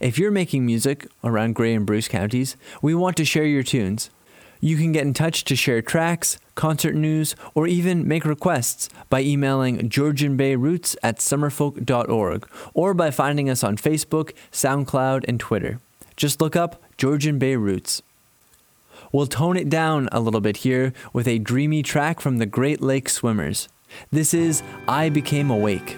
If 0.00 0.18
you're 0.18 0.30
making 0.30 0.64
music 0.64 1.06
around 1.22 1.54
Grey 1.54 1.74
and 1.74 1.84
Bruce 1.84 2.08
counties, 2.08 2.56
we 2.80 2.94
want 2.94 3.18
to 3.18 3.26
share 3.26 3.44
your 3.44 3.62
tunes. 3.62 4.08
You 4.60 4.78
can 4.78 4.92
get 4.92 5.04
in 5.04 5.12
touch 5.12 5.44
to 5.44 5.56
share 5.56 5.82
tracks, 5.82 6.38
concert 6.54 6.94
news, 6.94 7.36
or 7.54 7.66
even 7.66 8.08
make 8.08 8.24
requests 8.24 8.88
by 9.10 9.20
emailing 9.20 9.90
georgianbayroots 9.90 10.96
at 11.02 11.18
summerfolk.org 11.18 12.48
or 12.72 12.94
by 12.94 13.10
finding 13.10 13.50
us 13.50 13.62
on 13.62 13.76
Facebook, 13.76 14.32
SoundCloud, 14.52 15.26
and 15.28 15.38
Twitter. 15.38 15.80
Just 16.16 16.40
look 16.40 16.56
up 16.56 16.82
Georgian 16.96 17.38
Bay 17.38 17.56
Roots. 17.56 18.00
We'll 19.12 19.26
tone 19.26 19.56
it 19.56 19.68
down 19.68 20.08
a 20.12 20.20
little 20.20 20.40
bit 20.40 20.58
here 20.58 20.92
with 21.12 21.26
a 21.26 21.38
dreamy 21.38 21.82
track 21.82 22.20
from 22.20 22.38
the 22.38 22.46
Great 22.46 22.80
Lake 22.80 23.08
Swimmers. 23.08 23.68
This 24.10 24.34
is 24.34 24.62
I 24.86 25.08
Became 25.08 25.50
Awake. 25.50 25.96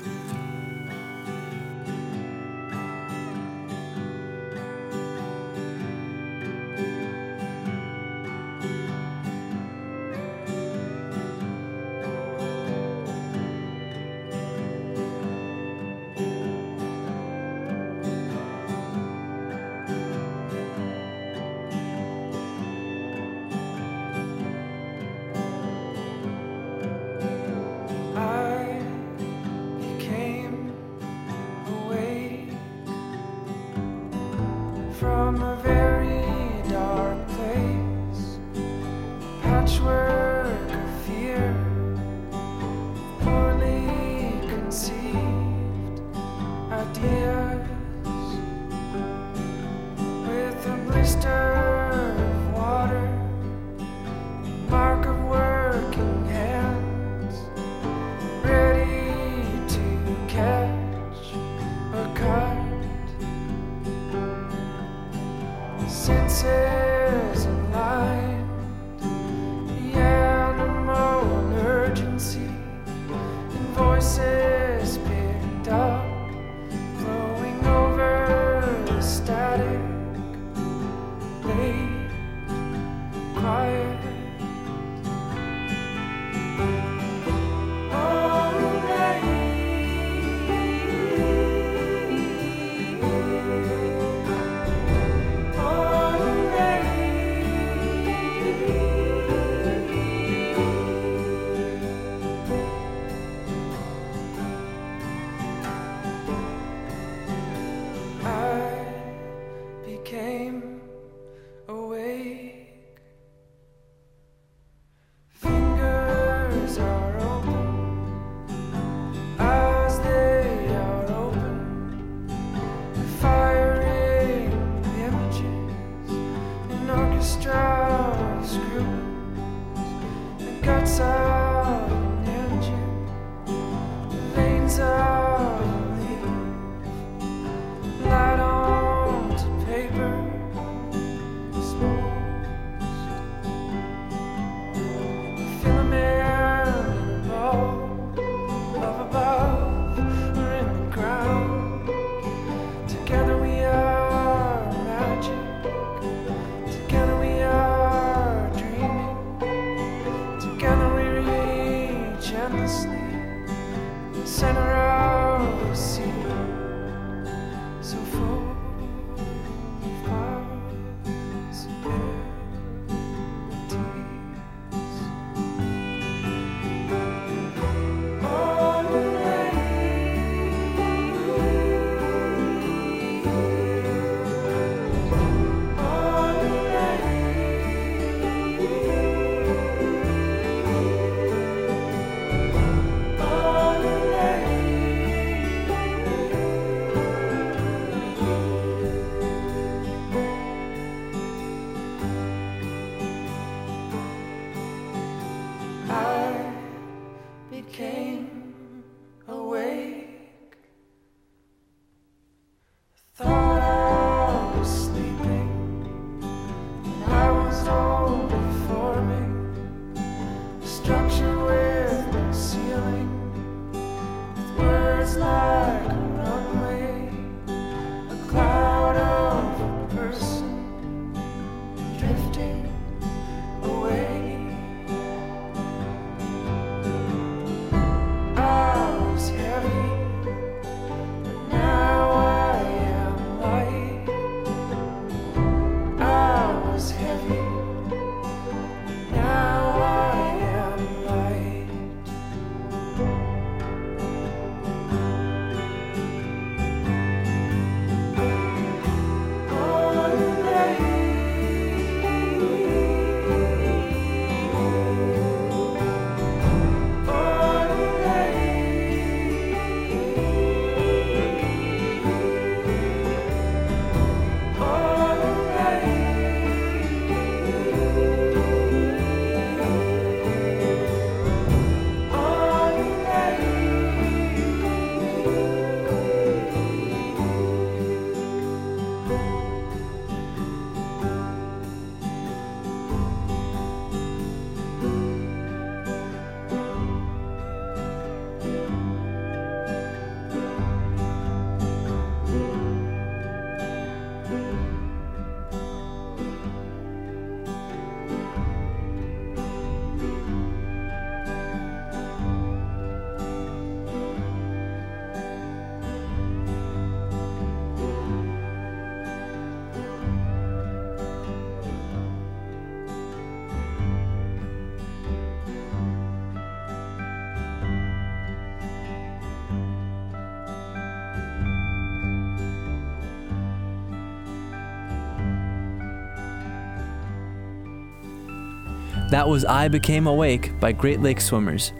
That 339.11 339.29
was 339.29 339.45
I 339.45 339.67
Became 339.67 340.07
Awake 340.07 340.61
by 340.61 340.71
Great 340.71 341.01
Lake 341.01 341.21
Swimmers. 341.21 341.73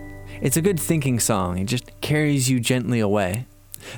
It's 0.43 0.57
a 0.57 0.61
good 0.61 0.81
thinking 0.81 1.21
song, 1.21 1.59
it 1.59 1.67
just 1.67 1.89
carries 2.01 2.51
you 2.51 2.59
gently 2.59 2.99
away. 2.99 3.47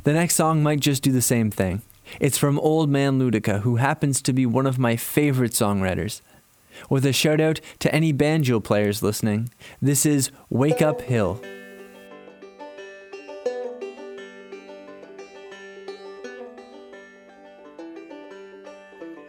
The 0.05 0.13
next 0.13 0.35
song 0.35 0.63
might 0.63 0.81
just 0.81 1.03
do 1.03 1.11
the 1.11 1.23
same 1.23 1.51
thing. 1.51 1.81
It's 2.21 2.37
from 2.37 2.61
Old 2.61 2.91
Man 2.91 3.19
Luedecke, 3.19 3.63
who 3.63 3.77
happens 3.77 4.21
to 4.21 4.35
be 4.35 4.45
one 4.45 4.67
of 4.67 4.79
my 4.79 4.97
favorite 4.97 5.53
songwriters. 5.53 6.21
With 6.91 7.07
a 7.07 7.13
shout 7.15 7.41
out 7.41 7.63
to 7.79 7.95
any 7.95 8.13
banjo 8.13 8.61
players 8.61 9.03
listening, 9.03 9.49
this 9.81 10.05
is 10.05 10.31
Wake 10.51 10.83
Up 10.83 11.01
Hill. 11.01 11.41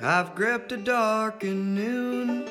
I've 0.01 0.35
gripped 0.35 0.73
a 0.73 0.77
dark 0.77 1.45
and 1.45 1.73
noon. 1.73 2.49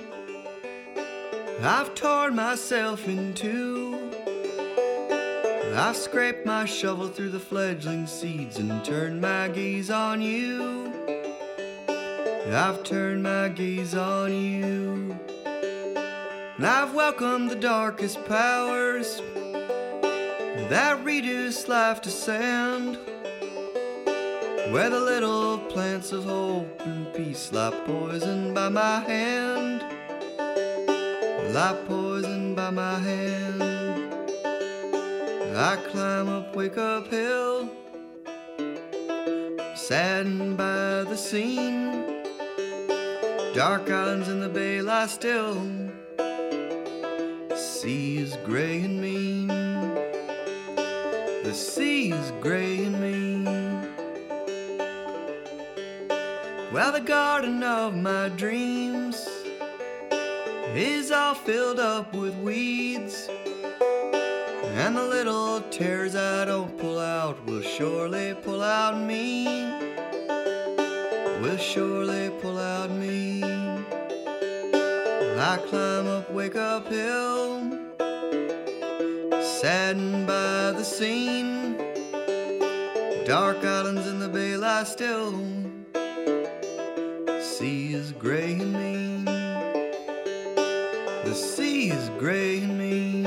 I've 1.64 1.94
torn 1.94 2.34
myself 2.34 3.06
in 3.06 3.34
two. 3.34 4.10
I've 5.76 5.96
scraped 5.96 6.44
my 6.44 6.64
shovel 6.64 7.06
through 7.06 7.30
the 7.30 7.38
fledgling 7.38 8.08
seeds 8.08 8.58
and 8.58 8.84
turned 8.84 9.20
my 9.20 9.46
gaze 9.46 9.88
on 9.88 10.20
you. 10.20 10.92
I've 12.50 12.82
turned 12.82 13.22
my 13.22 13.48
gaze 13.48 13.94
on 13.94 14.32
you. 14.32 15.16
And 16.56 16.66
I've 16.66 16.94
welcomed 16.94 17.48
the 17.48 17.56
darkest 17.56 18.24
powers 18.24 19.22
that 20.68 21.00
reduce 21.04 21.68
life 21.68 22.00
to 22.00 22.10
sand. 22.10 22.98
Where 24.72 24.90
the 24.90 25.00
little 25.00 25.58
plants 25.58 26.10
of 26.10 26.24
hope 26.24 26.80
and 26.84 27.14
peace 27.14 27.52
lie 27.52 27.70
poisoned 27.86 28.52
by 28.52 28.68
my 28.68 28.98
hand, 28.98 29.84
lie 31.52 31.76
poisoned 31.86 32.56
by 32.56 32.70
my 32.70 32.98
hand. 32.98 33.62
I 35.54 35.76
climb 35.90 36.30
up, 36.30 36.56
wake 36.56 36.78
up 36.78 37.08
hill, 37.08 37.68
saddened 39.74 40.56
by 40.56 41.04
the 41.04 41.16
scene. 41.16 42.22
Dark 43.54 43.90
islands 43.90 44.28
in 44.28 44.40
the 44.40 44.48
bay 44.48 44.80
lie 44.80 45.06
still, 45.06 45.54
The 46.16 47.56
sea 47.56 48.16
is 48.16 48.38
gray 48.46 48.80
and 48.80 48.98
mean. 49.02 49.48
The 51.42 51.52
sea 51.52 52.12
is 52.12 52.32
gray 52.40 52.84
and 52.86 52.98
mean. 52.98 53.44
Well, 56.72 56.92
the 56.92 57.00
garden 57.00 57.62
of 57.62 57.94
my 57.94 58.30
dreams 58.30 59.28
is 60.76 61.10
all 61.10 61.34
filled 61.34 61.78
up 61.78 62.14
with 62.14 62.34
weeds. 62.36 63.28
And 64.74 64.96
the 64.96 65.04
little 65.04 65.60
tears 65.70 66.14
I 66.14 66.44
don't 66.44 66.76
pull 66.78 66.98
out 66.98 67.44
will 67.44 67.62
surely 67.62 68.34
pull 68.42 68.62
out 68.62 68.98
me. 68.98 69.44
Will 71.42 71.58
surely 71.58 72.30
pull 72.40 72.58
out 72.58 72.90
me. 72.90 73.42
I 75.44 75.58
climb 75.68 76.06
up, 76.06 76.30
wake 76.30 76.56
up 76.56 76.88
hill, 76.88 77.70
saddened 79.42 80.26
by 80.26 80.72
the 80.72 80.84
scene. 80.84 81.76
Dark 83.26 83.64
islands 83.64 84.06
in 84.06 84.20
the 84.20 84.28
bay 84.28 84.56
lie 84.56 84.84
still 84.84 85.32
sea 87.62 87.94
is 87.94 88.12
gray 88.12 88.54
and 88.54 88.72
mean. 88.72 89.01
Is 91.82 92.10
gray 92.10 92.58
and 92.58 92.78
mean. 92.78 93.21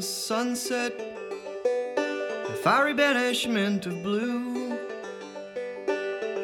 A 0.00 0.02
sunset, 0.02 0.94
a 1.98 2.54
fiery 2.62 2.94
banishment 2.94 3.84
of 3.84 4.02
blue. 4.02 4.72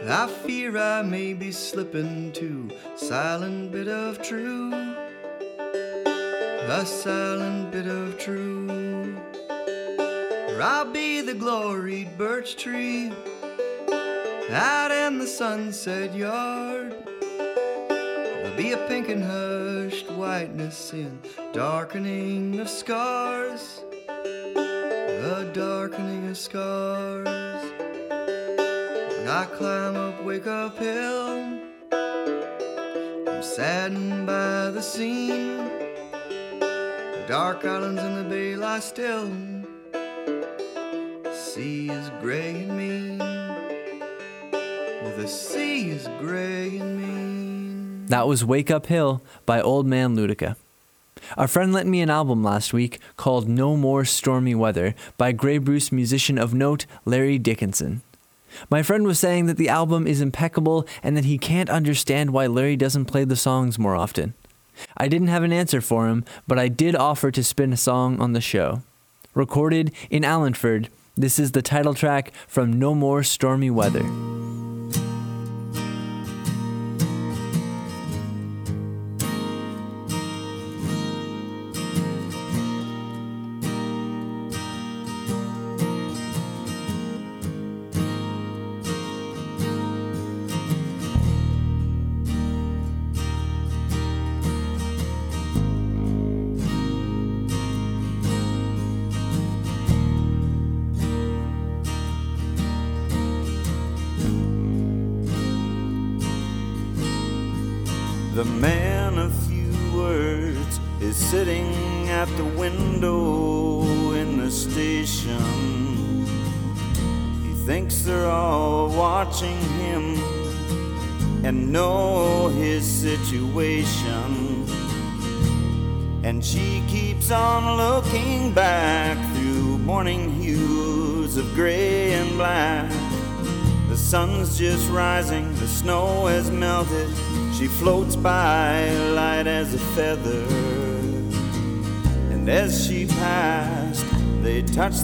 I 0.06 0.28
fear 0.44 0.76
I 0.76 1.00
may 1.00 1.32
be 1.32 1.50
slipping 1.50 2.32
to 2.32 2.70
silent 2.96 3.72
bit 3.72 3.88
of 3.88 4.20
true, 4.20 4.74
a 6.04 6.84
silent 6.84 7.72
bit 7.72 7.86
of 7.86 8.18
true. 8.18 9.16
Or 9.48 10.60
I'll 10.60 10.92
be 10.92 11.22
the 11.22 11.32
gloried 11.32 12.18
birch 12.18 12.56
tree 12.56 13.10
out 14.50 14.90
in 14.90 15.16
the 15.16 15.26
sunset 15.26 16.14
yard. 16.14 16.94
There'll 17.88 18.54
be 18.54 18.72
a 18.72 18.86
pink 18.86 19.08
and 19.08 19.22
whiteness 20.04 20.92
in 20.92 21.20
darkening 21.52 22.60
of 22.60 22.68
scars, 22.68 23.82
a 24.54 25.50
darkening 25.52 26.28
of 26.28 26.36
scars. 26.36 27.26
When 29.16 29.28
I 29.28 29.46
climb 29.56 29.96
up, 29.96 30.22
wake 30.24 30.46
up 30.46 30.78
hill, 30.78 31.60
I'm 31.92 33.42
saddened 33.42 34.26
by 34.26 34.70
the 34.70 34.82
scene. 34.82 35.56
The 36.60 37.24
dark 37.26 37.64
islands 37.64 38.02
in 38.02 38.16
the 38.16 38.24
bay 38.28 38.56
lie 38.56 38.80
still. 38.80 39.30
The 39.92 41.34
Sea 41.34 41.90
is 41.90 42.10
gray 42.20 42.64
and 42.64 42.76
mean. 42.76 43.18
The 45.16 45.26
sea 45.26 45.90
is 45.90 46.06
gray. 46.20 46.55
That 48.08 48.28
was 48.28 48.44
Wake 48.44 48.70
Up 48.70 48.86
Hill 48.86 49.20
by 49.46 49.60
Old 49.60 49.84
Man 49.84 50.14
Luedecke. 50.14 50.54
Our 51.36 51.48
friend 51.48 51.72
lent 51.72 51.88
me 51.88 52.00
an 52.00 52.10
album 52.10 52.44
last 52.44 52.72
week 52.72 53.00
called 53.16 53.48
No 53.48 53.76
More 53.76 54.04
Stormy 54.04 54.54
Weather 54.54 54.94
by 55.16 55.32
Grey 55.32 55.58
Bruce 55.58 55.90
musician 55.90 56.38
of 56.38 56.54
note 56.54 56.86
Larry 57.04 57.36
Dickinson. 57.36 58.02
My 58.70 58.84
friend 58.84 59.06
was 59.06 59.18
saying 59.18 59.46
that 59.46 59.56
the 59.56 59.68
album 59.68 60.06
is 60.06 60.20
impeccable 60.20 60.86
and 61.02 61.16
that 61.16 61.24
he 61.24 61.36
can't 61.36 61.68
understand 61.68 62.30
why 62.30 62.46
Larry 62.46 62.76
doesn't 62.76 63.06
play 63.06 63.24
the 63.24 63.34
songs 63.34 63.76
more 63.76 63.96
often. 63.96 64.34
I 64.96 65.08
didn't 65.08 65.28
have 65.28 65.42
an 65.42 65.52
answer 65.52 65.80
for 65.80 66.06
him, 66.06 66.24
but 66.46 66.60
I 66.60 66.68
did 66.68 66.94
offer 66.94 67.32
to 67.32 67.42
spin 67.42 67.72
a 67.72 67.76
song 67.76 68.20
on 68.20 68.34
the 68.34 68.40
show. 68.40 68.82
Recorded 69.34 69.92
in 70.10 70.24
Allenford, 70.24 70.90
this 71.16 71.40
is 71.40 71.52
the 71.52 71.62
title 71.62 71.94
track 71.94 72.32
from 72.46 72.78
No 72.78 72.94
More 72.94 73.24
Stormy 73.24 73.70
Weather. 73.70 74.04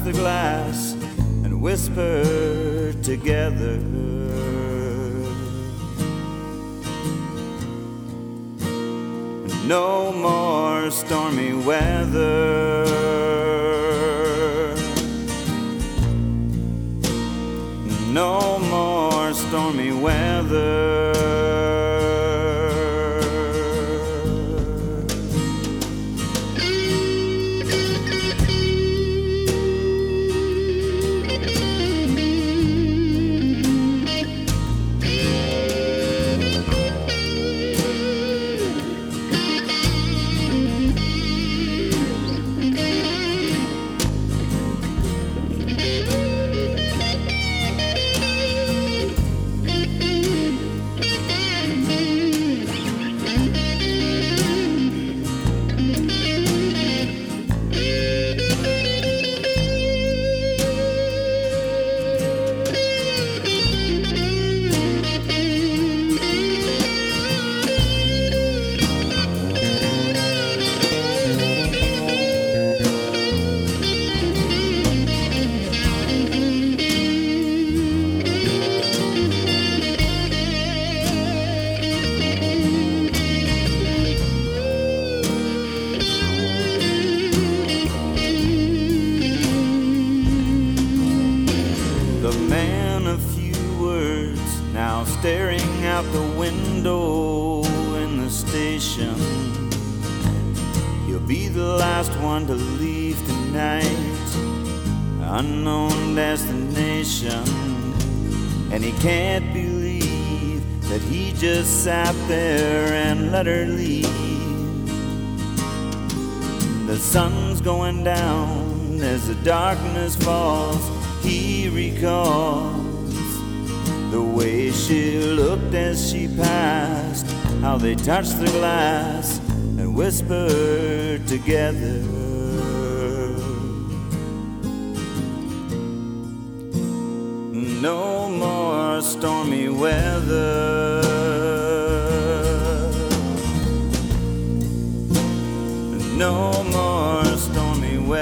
The 0.04 0.12
glass 0.12 0.41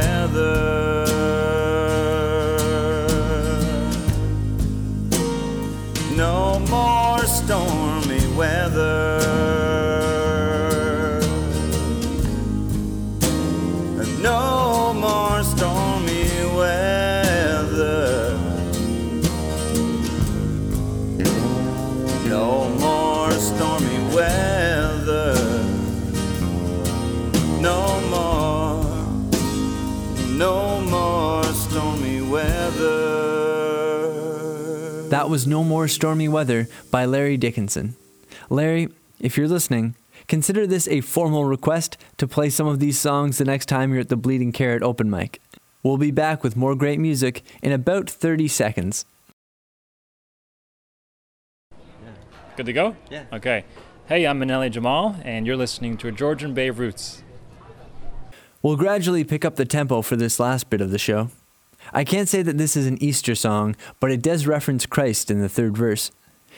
weather. 0.00 0.79
That 35.30 35.34
was 35.34 35.46
No 35.46 35.62
More 35.62 35.86
Stormy 35.86 36.26
Weather 36.26 36.66
by 36.90 37.04
Larry 37.04 37.36
Dickinson. 37.36 37.94
Larry, 38.48 38.88
if 39.20 39.36
you're 39.36 39.46
listening, 39.46 39.94
consider 40.26 40.66
this 40.66 40.88
a 40.88 41.02
formal 41.02 41.44
request 41.44 41.96
to 42.16 42.26
play 42.26 42.50
some 42.50 42.66
of 42.66 42.80
these 42.80 42.98
songs 42.98 43.38
the 43.38 43.44
next 43.44 43.66
time 43.66 43.92
you're 43.92 44.00
at 44.00 44.08
the 44.08 44.16
Bleeding 44.16 44.50
Carrot 44.50 44.82
open 44.82 45.08
mic. 45.08 45.40
We'll 45.84 45.98
be 45.98 46.10
back 46.10 46.42
with 46.42 46.56
more 46.56 46.74
great 46.74 46.98
music 46.98 47.44
in 47.62 47.70
about 47.70 48.10
30 48.10 48.48
seconds. 48.48 49.04
Good 52.56 52.66
to 52.66 52.72
go? 52.72 52.96
Yeah. 53.08 53.26
Okay. 53.32 53.64
Hey, 54.06 54.26
I'm 54.26 54.40
Manelli 54.40 54.68
Jamal, 54.68 55.14
and 55.22 55.46
you're 55.46 55.56
listening 55.56 55.96
to 55.98 56.10
Georgian 56.10 56.54
Bay 56.54 56.70
Roots. 56.70 57.22
We'll 58.62 58.74
gradually 58.74 59.22
pick 59.22 59.44
up 59.44 59.54
the 59.54 59.64
tempo 59.64 60.02
for 60.02 60.16
this 60.16 60.40
last 60.40 60.70
bit 60.70 60.80
of 60.80 60.90
the 60.90 60.98
show. 60.98 61.30
I 61.92 62.04
can't 62.04 62.28
say 62.28 62.42
that 62.42 62.58
this 62.58 62.76
is 62.76 62.86
an 62.86 63.02
Easter 63.02 63.34
song, 63.34 63.76
but 63.98 64.10
it 64.10 64.22
does 64.22 64.46
reference 64.46 64.86
Christ 64.86 65.30
in 65.30 65.40
the 65.40 65.48
third 65.48 65.76
verse. 65.76 66.10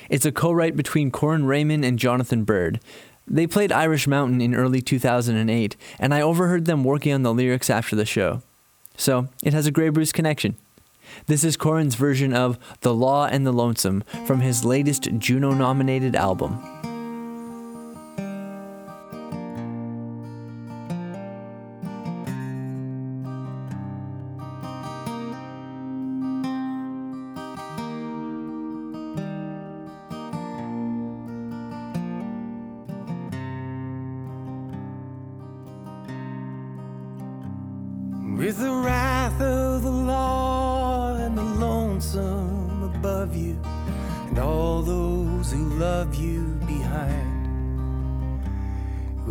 It's 0.09 0.27
a 0.27 0.33
co 0.33 0.53
write 0.53 0.77
between 0.77 1.11
Corin 1.11 1.47
Raymond 1.47 1.85
and 1.85 1.99
Jonathan 1.99 2.45
Byrd. 2.45 2.81
They 3.27 3.47
played 3.47 3.73
Irish 3.73 4.07
Mountain 4.07 4.41
in 4.41 4.55
early 4.55 4.81
2008, 4.81 5.77
and 5.99 6.13
I 6.13 6.21
overheard 6.21 6.65
them 6.65 6.85
working 6.85 7.13
on 7.13 7.23
the 7.23 7.33
lyrics 7.33 7.71
after 7.71 7.95
the 7.95 8.05
show. 8.05 8.43
So 8.97 9.29
it 9.43 9.53
has 9.53 9.67
a 9.67 9.71
Grey 9.71 9.89
Bruce 9.89 10.13
connection. 10.13 10.57
This 11.27 11.45
is 11.45 11.57
Corin's 11.57 11.95
version 11.95 12.33
of 12.33 12.59
The 12.81 12.95
Law 12.95 13.27
and 13.27 13.47
the 13.47 13.53
Lonesome 13.53 14.03
from 14.27 14.41
his 14.41 14.65
latest 14.65 15.09
Juno 15.19 15.53
nominated 15.53 16.17
album. 16.17 16.63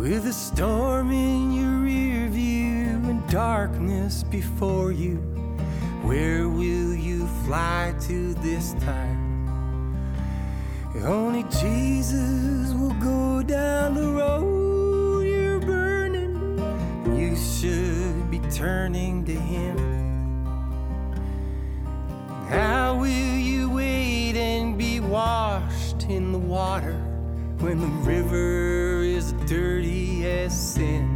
With 0.02 0.26
a 0.26 0.32
storm 0.32 1.12
in 1.12 1.52
your 1.52 1.78
rear 1.78 2.26
view 2.26 3.00
and 3.08 3.24
darkness 3.30 4.24
before 4.24 4.90
you, 4.90 5.18
where 6.02 6.48
will 6.48 6.92
you 6.92 7.28
fly 7.46 7.94
to 8.08 8.34
this 8.34 8.72
time? 8.80 9.94
Only 11.04 11.44
Jesus 11.44 12.74
will 12.74 12.94
go 12.94 13.44
down 13.44 13.94
the 13.94 14.08
road 14.08 15.20
you're 15.20 15.60
burning. 15.60 16.58
You 17.16 17.36
should 17.36 18.28
be 18.28 18.40
turning 18.50 19.24
to 19.26 19.34
Him. 19.34 19.76
How 22.48 22.96
will 22.96 23.36
you 23.38 23.70
wait 23.70 24.34
and 24.34 24.76
be 24.76 24.98
washed 24.98 26.02
in 26.08 26.32
the 26.32 26.40
water 26.40 27.00
when 27.60 27.78
the 27.78 27.86
river 27.86 29.04
is 29.04 29.30
dirty 29.46 29.81
as 30.24 30.74
sin. 30.74 31.11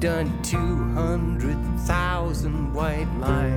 Done 0.00 0.32
200,000 0.42 2.72
white 2.72 3.06
lines. 3.18 3.49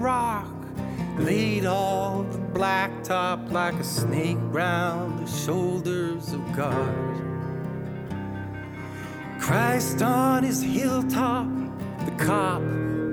Bedrock, 0.00 0.48
laid 1.18 1.66
all 1.66 2.22
the 2.22 2.38
blacktop 2.58 3.52
like 3.52 3.74
a 3.74 3.84
snake 3.84 4.38
round 4.44 5.18
the 5.18 5.30
shoulders 5.30 6.32
of 6.32 6.40
God. 6.56 6.94
Christ 9.38 10.00
on 10.00 10.42
his 10.42 10.62
hilltop, 10.62 11.46
the 12.06 12.12
cop 12.12 12.62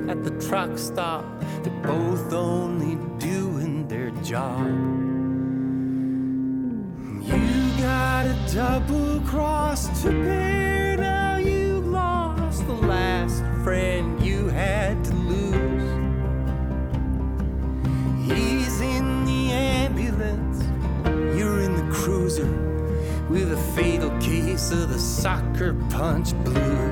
at 0.09 0.23
the 0.23 0.31
truck 0.47 0.77
stop, 0.77 1.25
they're 1.63 1.83
both 1.83 2.31
only 2.31 2.95
doing 3.19 3.85
their 3.89 4.11
job. 4.23 4.65
You 7.21 7.81
got 7.81 8.25
a 8.27 8.53
double 8.53 9.19
cross 9.27 10.03
to 10.03 10.11
bear. 10.11 10.56
Case 24.57 24.71
of 24.71 24.89
the 24.89 24.97
soccer 24.97 25.75
punch 25.91 26.33
blues. 26.43 26.86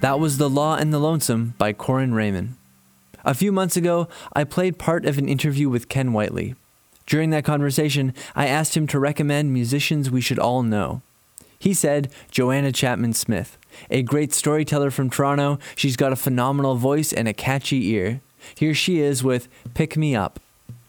That 0.00 0.18
was 0.18 0.38
The 0.38 0.48
Law 0.48 0.76
and 0.76 0.94
the 0.94 0.98
Lonesome 0.98 1.52
by 1.58 1.74
Corin 1.74 2.14
Raymond. 2.14 2.56
A 3.22 3.34
few 3.34 3.52
months 3.52 3.76
ago, 3.76 4.08
I 4.32 4.44
played 4.44 4.78
part 4.78 5.04
of 5.04 5.18
an 5.18 5.28
interview 5.28 5.68
with 5.68 5.90
Ken 5.90 6.14
Whiteley. 6.14 6.54
During 7.04 7.28
that 7.30 7.44
conversation, 7.44 8.14
I 8.34 8.46
asked 8.46 8.74
him 8.74 8.86
to 8.86 8.98
recommend 8.98 9.52
musicians 9.52 10.10
we 10.10 10.22
should 10.22 10.38
all 10.38 10.62
know. 10.62 11.02
He 11.58 11.74
said 11.74 12.10
Joanna 12.30 12.72
Chapman 12.72 13.12
Smith, 13.12 13.58
a 13.90 14.00
great 14.02 14.32
storyteller 14.32 14.90
from 14.90 15.10
Toronto. 15.10 15.58
She's 15.76 15.96
got 15.96 16.14
a 16.14 16.16
phenomenal 16.16 16.76
voice 16.76 17.12
and 17.12 17.28
a 17.28 17.34
catchy 17.34 17.90
ear. 17.90 18.22
Here 18.54 18.72
she 18.72 19.00
is 19.00 19.22
with 19.22 19.48
Pick 19.74 19.98
Me 19.98 20.16
Up. 20.16 20.40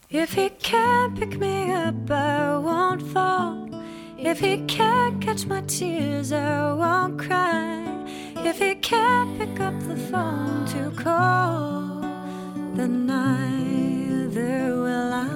If 0.09 0.35
he 0.35 0.51
can't 0.51 1.19
pick 1.19 1.37
me 1.37 1.73
up, 1.73 2.09
I 2.09 2.57
won't 2.57 3.01
fall. 3.01 3.69
If 4.17 4.39
he 4.39 4.63
can't 4.67 5.21
catch 5.21 5.45
my 5.45 5.61
tears, 5.61 6.31
I 6.31 6.71
won't 6.71 7.19
cry. 7.19 8.00
If 8.43 8.57
he 8.57 8.75
can't 8.75 9.37
pick 9.37 9.59
up 9.59 9.79
the 9.87 9.95
phone 9.95 10.65
to 10.73 10.91
call, 10.95 12.01
then 12.75 13.05
neither 13.05 14.75
will 14.81 15.13
I. 15.13 15.27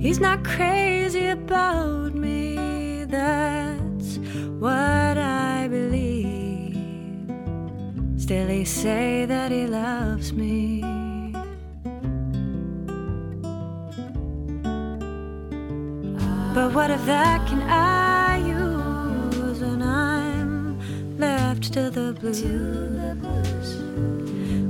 He's 0.00 0.18
not 0.18 0.44
crazy 0.44 1.26
about 1.26 2.14
me, 2.14 3.04
that's 3.04 4.16
what 4.58 5.18
I 5.18 5.68
believe. 5.68 6.76
Still, 8.16 8.48
he 8.48 8.64
say 8.64 9.26
that 9.26 9.52
he 9.52 9.66
loves 9.66 10.32
me. 10.32 10.95
But 16.56 16.72
what 16.72 16.90
of 16.90 17.04
that 17.04 17.46
can 17.46 17.60
I 17.60 18.38
use 18.38 19.60
when 19.60 19.82
I'm 19.82 21.18
left 21.18 21.70
to 21.74 21.90
the 21.90 22.14
blues? 22.18 22.40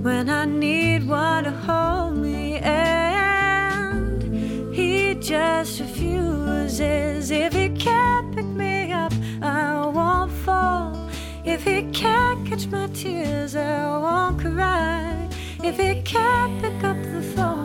When 0.03 0.29
I 0.29 0.47
need 0.47 1.07
one 1.07 1.45
to 1.45 1.53
hold 1.53 2.17
me 2.17 2.57
and 2.57 4.21
he 4.75 5.15
just 5.15 5.79
refuses. 5.79 7.31
If 7.31 7.53
he 7.53 7.69
can't 7.69 8.35
pick 8.35 8.47
me 8.47 8.91
up, 8.91 9.13
I 9.41 9.87
won't 9.87 10.33
fall. 10.33 11.09
If 11.45 11.63
he 11.63 11.83
can't 11.93 12.45
catch 12.49 12.67
my 12.67 12.89
tears, 12.95 13.55
I 13.55 13.97
won't 13.97 14.41
cry. 14.41 15.29
If 15.63 15.77
he 15.77 16.03
can't 16.03 16.61
pick 16.61 16.83
up 16.83 16.97
the 17.13 17.23
phone 17.37 17.56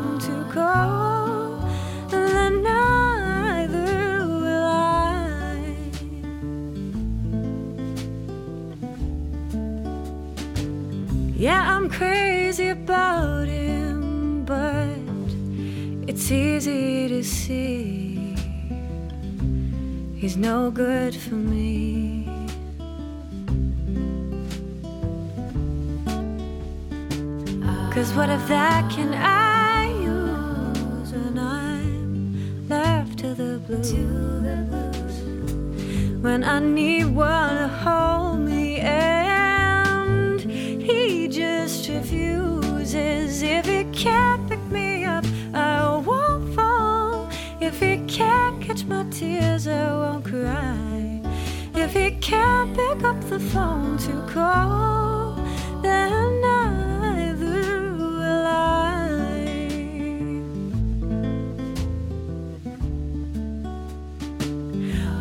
about 12.84 13.48
him, 13.48 14.44
but 14.44 14.98
it's 16.10 16.32
easy 16.32 17.08
to 17.08 17.24
see 17.24 18.36
he's 20.16 20.36
no 20.36 20.72
good 20.72 21.14
for 21.16 21.36
me. 21.36 22.26
Cause 27.94 28.14
what 28.14 28.30
if 28.30 28.44
that 28.48 28.90
can 28.96 29.14
I 29.14 29.92
use 30.14 31.12
when 31.14 31.38
I'm 31.38 32.68
left 32.68 33.20
to 33.20 33.36
the 33.36 33.60
blues? 33.68 35.16
When 36.24 36.44
I 36.44 36.60
need 36.60 37.06
one 37.06 37.56
to 37.58 37.68
hold 37.68 38.40
me 38.40 38.80
and 38.80 40.40
he 40.40 41.28
just 41.28 41.86
refuses. 42.94 43.42
If 43.42 43.66
he 43.66 43.84
can't 43.92 44.48
pick 44.50 44.64
me 44.72 45.06
up, 45.06 45.26
I 45.54 45.98
won't 45.98 46.54
fall. 46.56 47.30
If 47.60 47.80
he 47.80 47.98
can't 48.08 48.62
catch 48.62 48.86
my 48.86 49.04
tears, 49.10 49.68
I 49.68 49.92
won't 49.92 50.26
cry. 50.26 51.22
If 51.76 51.94
he 51.94 52.12
can't 52.22 52.76
pick 52.76 53.04
up 53.04 53.20
the 53.30 53.40
phone 53.40 53.98
to 54.00 54.14
call, 54.34 55.36
then 55.82 56.42
neither 56.42 57.94
will 57.98 58.46
I. 58.46 59.42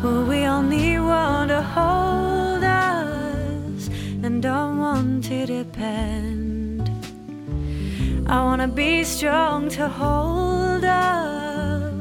Well, 0.03 0.25
we 0.25 0.45
all 0.45 0.63
need 0.63 0.99
one 0.99 1.47
to 1.49 1.61
hold 1.61 2.63
us 2.63 3.89
and 4.23 4.41
don't 4.41 4.79
want 4.79 5.23
to 5.25 5.45
depend. 5.45 6.20
I 8.31 8.41
wanna 8.43 8.69
be 8.69 9.03
strong 9.03 9.67
to 9.71 9.89
hold 9.89 10.85
up 10.85 11.91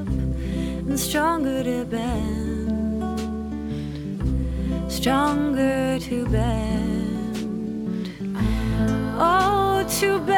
and 0.87 0.97
stronger 0.97 1.64
to 1.64 1.85
bend, 1.85 3.18
stronger 4.89 5.99
to 5.99 6.26
bend. 6.26 8.11
Oh, 9.18 9.85
to 9.99 10.20
bend. 10.20 10.28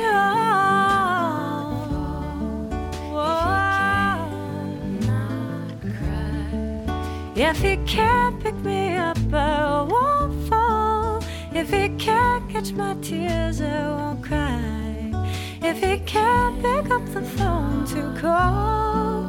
Oh, 0.00 1.22
oh. 3.14 3.38
If 7.36 7.58
he 7.62 7.76
can't 7.86 8.42
pick 8.42 8.56
me 8.56 8.96
up, 8.96 9.18
I 9.32 9.82
won't 9.88 10.48
fall. 10.48 11.22
If 11.54 11.70
he 11.70 11.90
can't 11.90 12.41
catch 12.52 12.72
my 12.72 12.94
tears, 13.00 13.62
I 13.62 13.88
won't 13.88 14.22
cry. 14.22 15.10
If 15.62 15.82
he 15.82 15.98
can't 16.00 16.60
pick 16.60 16.90
up 16.90 17.02
the 17.06 17.22
phone 17.22 17.86
to 17.86 18.14
call, 18.20 19.26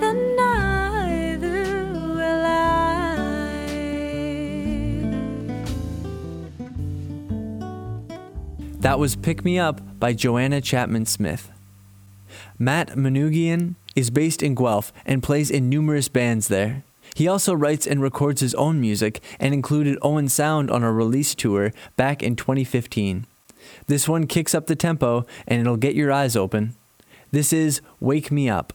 then 0.00 0.36
neither 0.36 1.92
will 1.92 2.46
I. 2.46 3.16
That 8.80 8.98
was 8.98 9.16
Pick 9.16 9.44
Me 9.44 9.58
Up 9.58 9.82
by 10.00 10.14
Joanna 10.14 10.62
Chapman 10.62 11.04
Smith. 11.04 11.50
Matt 12.58 12.96
Manugian 12.96 13.74
is 13.94 14.08
based 14.08 14.42
in 14.42 14.54
Guelph 14.54 14.94
and 15.04 15.22
plays 15.22 15.50
in 15.50 15.68
numerous 15.68 16.08
bands 16.08 16.48
there. 16.48 16.84
He 17.16 17.26
also 17.26 17.54
writes 17.54 17.86
and 17.86 18.02
records 18.02 18.42
his 18.42 18.54
own 18.56 18.78
music 18.78 19.22
and 19.40 19.54
included 19.54 19.96
Owen 20.02 20.28
Sound 20.28 20.70
on 20.70 20.82
a 20.82 20.92
release 20.92 21.34
tour 21.34 21.72
back 21.96 22.22
in 22.22 22.36
2015. 22.36 23.24
This 23.86 24.06
one 24.06 24.26
kicks 24.26 24.54
up 24.54 24.66
the 24.66 24.76
tempo 24.76 25.24
and 25.48 25.58
it'll 25.58 25.78
get 25.78 25.94
your 25.94 26.12
eyes 26.12 26.36
open. 26.36 26.74
This 27.30 27.54
is 27.54 27.80
Wake 28.00 28.30
Me 28.30 28.50
Up. 28.50 28.74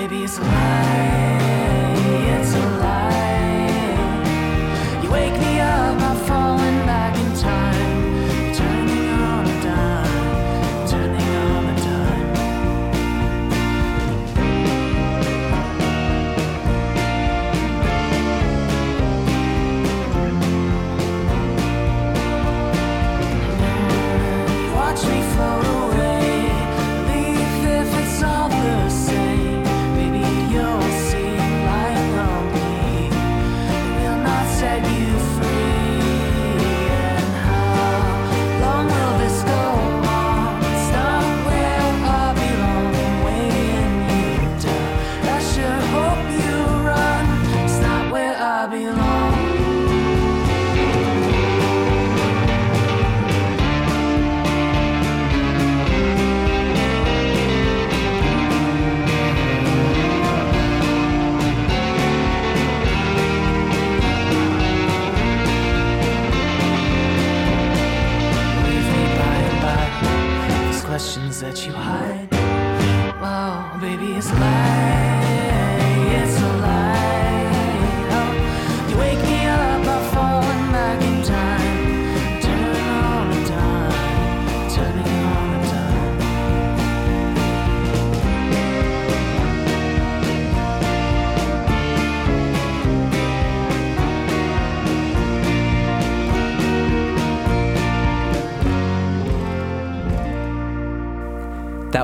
Maybe 0.00 0.24
it's 0.24 0.38
alive. 0.38 1.29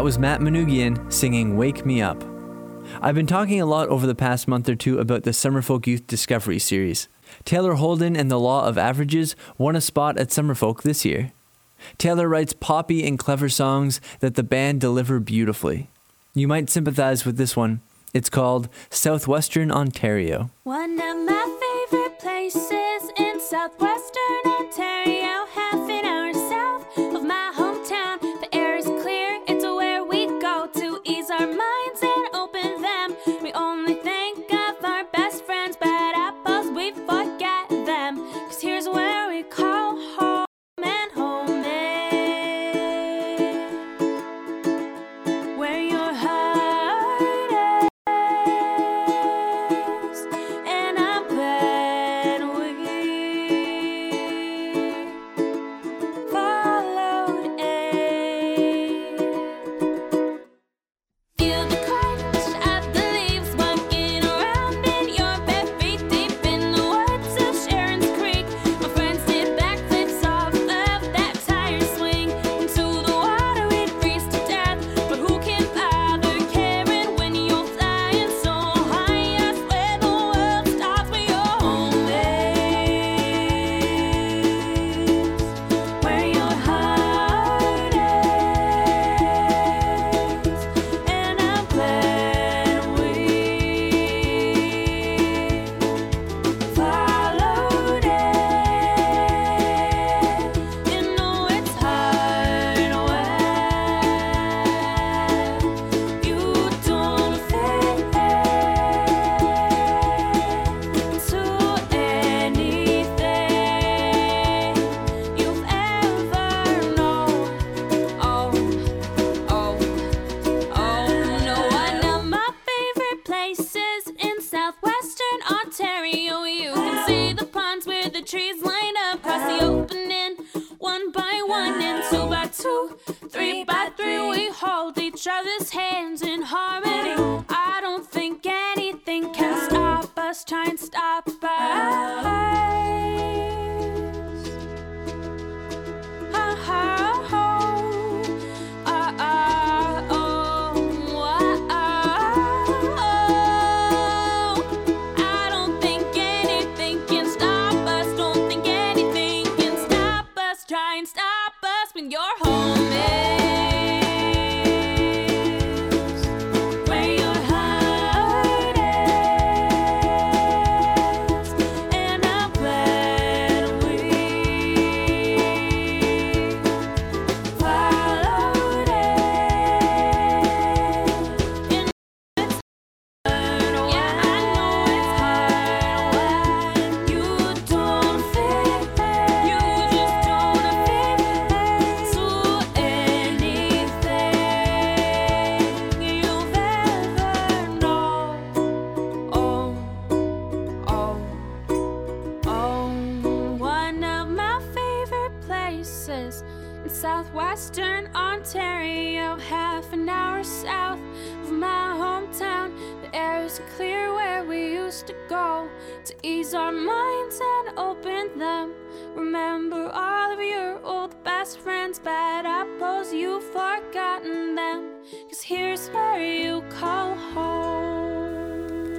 Was 0.07 0.21
Matt 0.21 0.41
Manugian 0.41 1.13
singing 1.13 1.57
Wake 1.57 1.85
Me 1.85 2.01
Up. 2.01 2.23
I've 3.03 3.17
been 3.17 3.27
talking 3.27 3.61
a 3.61 3.67
lot 3.67 3.89
over 3.89 4.07
the 4.07 4.15
past 4.15 4.47
month 4.47 4.69
or 4.69 4.77
two 4.77 5.01
about 5.01 5.25
the 5.25 5.33
Summerfolk 5.33 5.89
Youth 5.89 6.07
Discovery 6.07 6.61
Series. 6.61 7.09
Taylor 7.45 7.75
Holden 7.75 8.15
and 8.15 8.31
the 8.31 8.39
Law 8.39 8.69
of 8.69 8.79
Averages 8.79 9.35
won 9.59 9.75
a 9.75 9.81
spot 9.81 10.17
at 10.17 10.29
Summerfolk 10.29 10.83
this 10.83 11.05
year. 11.05 11.33
Taylor 11.99 12.29
writes 12.29 12.53
poppy 12.53 13.05
and 13.05 13.19
clever 13.19 13.49
songs 13.49 14.01
that 14.21 14.37
the 14.37 14.45
band 14.45 14.81
deliver 14.81 15.19
beautifully. 15.19 15.91
You 16.35 16.47
might 16.47 16.71
sympathize 16.71 17.25
with 17.25 17.37
this 17.37 17.57
one. 17.57 17.81
It's 18.15 18.31
called 18.31 18.69
Southwestern 18.91 19.73
Ontario. 19.73 20.51
One 20.63 21.01
of 21.01 21.17
my 21.27 21.87
favorite 21.91 22.21
places 22.21 23.11
in 23.19 23.41
southwestern 23.41 24.46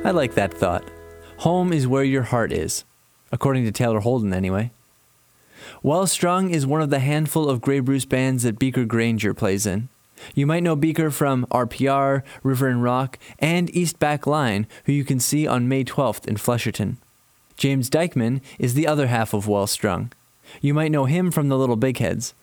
I 0.08 0.12
like 0.12 0.36
that 0.36 0.54
thought. 0.54 0.86
Home 1.40 1.74
is 1.74 1.86
where 1.86 2.06
your 2.06 2.24
heart 2.24 2.54
is, 2.54 2.86
according 3.30 3.66
to 3.66 3.74
Taylor 3.74 4.00
Holden, 4.00 4.34
anyway. 4.34 4.72
Well 5.84 6.08
Strung 6.08 6.50
is 6.50 6.66
one 6.66 6.82
of 6.82 6.90
the 6.90 7.00
handful 7.00 7.50
of 7.50 7.60
Grey 7.60 7.82
Bruce 7.82 8.06
bands 8.06 8.44
that 8.44 8.58
Beaker 8.58 8.86
Granger 8.86 9.34
plays 9.34 9.66
in. 9.66 9.90
You 10.34 10.48
might 10.48 10.64
know 10.64 10.78
Beaker 10.78 11.12
from 11.12 11.46
RPR, 11.48 12.24
River 12.42 12.70
and 12.70 12.82
Rock, 12.82 13.20
and 13.40 13.70
East 13.76 14.00
Back 14.00 14.26
Line, 14.26 14.66
who 14.86 14.94
you 14.94 15.04
can 15.04 15.20
see 15.20 15.46
on 15.46 15.68
May 15.68 15.84
12th 15.84 16.26
in 16.26 16.36
Flesherton. 16.36 16.96
James 17.58 17.90
Dykeman 17.90 18.40
is 18.58 18.76
the 18.76 18.88
other 18.88 19.08
half 19.08 19.34
of 19.34 19.46
Well 19.46 19.68
Strung. 19.68 20.14
You 20.62 20.74
might 20.74 20.94
know 20.94 21.04
him 21.04 21.32
from 21.32 21.50
the 21.50 21.58
Little 21.58 21.76
Big 21.76 21.98
Heads. 21.98 22.34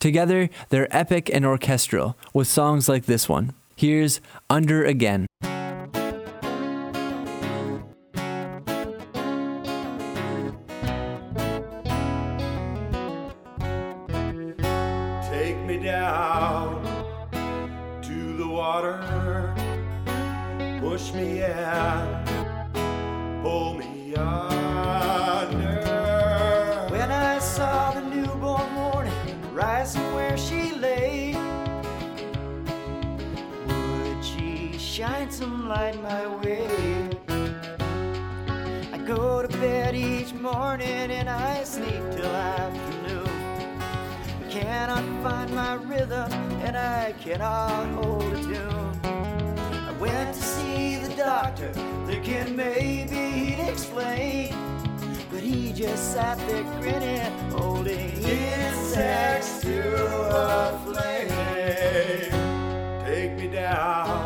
Together, 0.00 0.50
they're 0.70 0.88
epic 0.90 1.30
and 1.32 1.46
orchestral, 1.46 2.16
with 2.34 2.48
songs 2.48 2.88
like 2.88 3.06
this 3.06 3.28
one. 3.28 3.54
Here's 3.76 4.20
Under 4.50 4.84
Again. 4.84 5.25
Down 15.86 16.82
to 18.02 18.36
the 18.36 18.46
water. 18.46 19.54
Push 20.80 21.12
me 21.12 21.44
in. 21.44 22.24
Pull 23.40 23.74
me 23.74 24.12
under. 24.16 25.78
When 26.90 27.12
I 27.12 27.38
saw 27.38 27.92
the 27.92 28.00
newborn 28.00 28.68
morning 28.72 29.14
rising 29.54 30.12
where 30.14 30.36
she 30.36 30.72
lay, 30.72 31.36
would 33.68 34.24
she 34.24 34.76
shine 34.76 35.30
some 35.30 35.68
light 35.68 36.02
my 36.02 36.26
way? 36.38 36.66
I 38.92 38.98
go 39.06 39.40
to 39.40 39.48
bed 39.58 39.94
each 39.94 40.32
morning 40.34 41.12
and 41.18 41.30
I 41.30 41.62
sleep 41.62 42.02
till 42.10 42.26
afternoon. 42.26 42.85
Cannot 44.60 45.04
find 45.22 45.54
my 45.54 45.74
rhythm 45.74 46.32
and 46.64 46.78
I 46.78 47.12
cannot 47.20 47.88
hold 48.02 48.22
a 48.32 48.42
tune. 48.42 49.00
I 49.04 49.92
went 50.00 50.34
to 50.34 50.40
see 50.40 50.96
the 50.96 51.14
doctor, 51.14 51.70
thinking 52.06 52.56
maybe 52.56 53.16
he'd 53.16 53.60
explain. 53.68 54.54
But 55.30 55.40
he 55.40 55.74
just 55.74 56.14
sat 56.14 56.38
there 56.48 56.64
grinning, 56.80 57.30
holding 57.50 58.10
insects 58.22 59.60
to 59.60 59.94
a 60.34 60.80
flame. 60.86 62.32
Take 63.04 63.36
me 63.36 63.48
down 63.48 64.25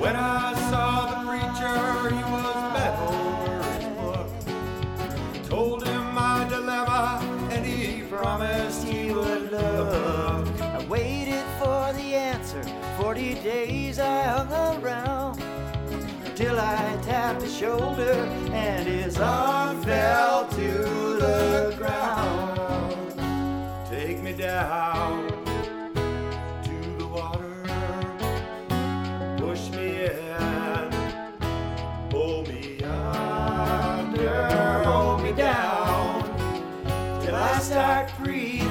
When 0.00 0.16
I 0.16 0.54
saw 0.70 1.10
the 1.10 1.28
preacher, 1.28 2.16
he 2.16 2.22
was 2.32 2.56
bent 2.72 2.96
over 3.06 3.62
his 3.74 3.84
book. 3.98 5.44
Told 5.44 5.86
him 5.86 6.14
my 6.14 6.46
dilemma, 6.48 7.20
and 7.50 7.66
he 7.66 8.00
promised 8.04 8.82
he 8.88 9.12
would 9.12 9.52
look. 9.52 10.60
I 10.62 10.86
waited 10.88 11.44
for 11.58 11.92
the 11.92 12.14
answer. 12.14 12.62
Forty 12.98 13.34
days 13.34 13.98
I 13.98 14.22
hung 14.22 14.82
around 14.82 15.42
till 16.34 16.58
I 16.58 16.96
tapped 17.02 17.42
his 17.42 17.54
shoulder 17.54 18.14
and 18.52 18.88
his 18.88 19.18
arm 19.20 19.82
fell 19.82 20.48
to 20.48 20.72
the 21.20 21.74
ground. 21.76 22.56
Take 23.90 24.22
me 24.22 24.32
down 24.32 25.29
start 37.70 38.10
breathing. 38.18 38.68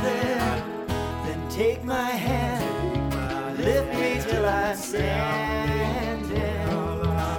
Then 1.24 1.42
take 1.50 1.86
my 1.86 2.10
hand, 2.10 3.58
lift 3.58 3.94
me 3.94 4.20
till 4.30 4.46
I 4.46 4.76
stand. 4.76 6.26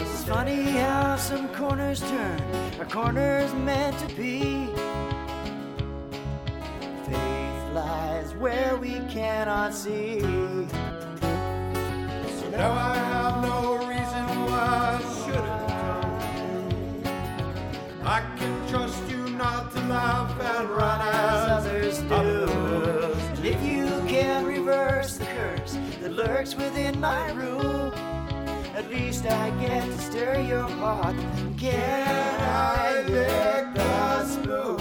It's 0.00 0.24
funny 0.24 0.62
how 0.70 1.16
some 1.16 1.48
corners 1.50 2.00
turn, 2.00 2.40
a 2.80 2.86
corner's 2.86 3.52
meant 3.52 3.98
to 3.98 4.06
be. 4.16 4.68
Faith 7.04 7.64
lies 7.74 8.34
where 8.36 8.78
we 8.78 9.00
cannot 9.11 9.74
see. 9.74 10.20
So 12.38 12.48
now 12.52 12.72
I 12.72 12.96
have 13.12 13.42
no 13.42 13.76
reason 13.86 14.26
why 14.48 14.96
I 14.96 15.00
shouldn't 15.20 15.68
come. 15.82 16.11
I 18.02 18.20
can 18.38 18.54
trust 18.70 19.02
you 19.11 19.28
not 19.36 19.72
to 19.72 19.80
laugh 19.80 20.40
and 20.40 20.70
run 20.70 21.00
as 21.00 21.49
lurks 26.11 26.54
within 26.54 27.00
my 27.00 27.30
room, 27.32 27.92
at 28.74 28.90
least 28.90 29.26
I 29.26 29.50
get 29.61 29.84
to 29.84 29.98
stir 29.98 30.40
your 30.40 30.68
heart. 30.68 31.16
Can 31.56 32.40
I 32.40 33.02
lick 33.06 33.74
the 33.74 34.24
spoon? 34.26 34.80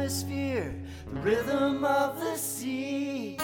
Atmosphere, 0.00 0.74
the 1.12 1.20
rhythm 1.20 1.84
of 1.84 2.18
the 2.20 2.34
sea. 2.34 3.36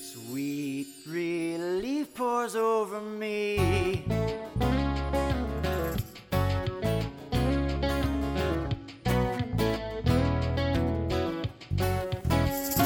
Sweet 0.00 0.86
relief 1.08 2.14
pours 2.14 2.54
over 2.54 3.00
me. 3.00 4.04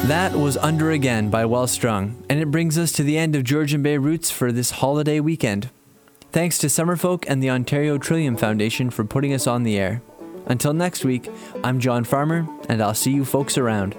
That 0.07 0.33
was 0.33 0.57
Under 0.57 0.89
Again 0.89 1.29
by 1.29 1.45
Well 1.45 1.67
Strung, 1.67 2.25
and 2.27 2.39
it 2.39 2.49
brings 2.49 2.79
us 2.79 2.91
to 2.93 3.03
the 3.03 3.19
end 3.19 3.35
of 3.35 3.43
Georgian 3.43 3.83
Bay 3.83 3.99
Roots 3.99 4.31
for 4.31 4.51
this 4.51 4.71
holiday 4.71 5.19
weekend. 5.19 5.69
Thanks 6.31 6.57
to 6.57 6.67
Summerfolk 6.67 7.25
and 7.27 7.43
the 7.43 7.51
Ontario 7.51 7.99
Trillium 7.99 8.37
Foundation 8.37 8.89
for 8.89 9.03
putting 9.03 9.33
us 9.33 9.45
on 9.45 9.61
the 9.61 9.77
air. 9.77 10.01
Until 10.45 10.73
next 10.73 11.05
week, 11.05 11.29
I'm 11.63 11.79
John 11.79 12.03
Farmer, 12.03 12.47
and 12.69 12.81
I'll 12.81 12.93
see 12.93 13.11
you 13.11 13.25
folks 13.25 13.57
around. 13.57 13.95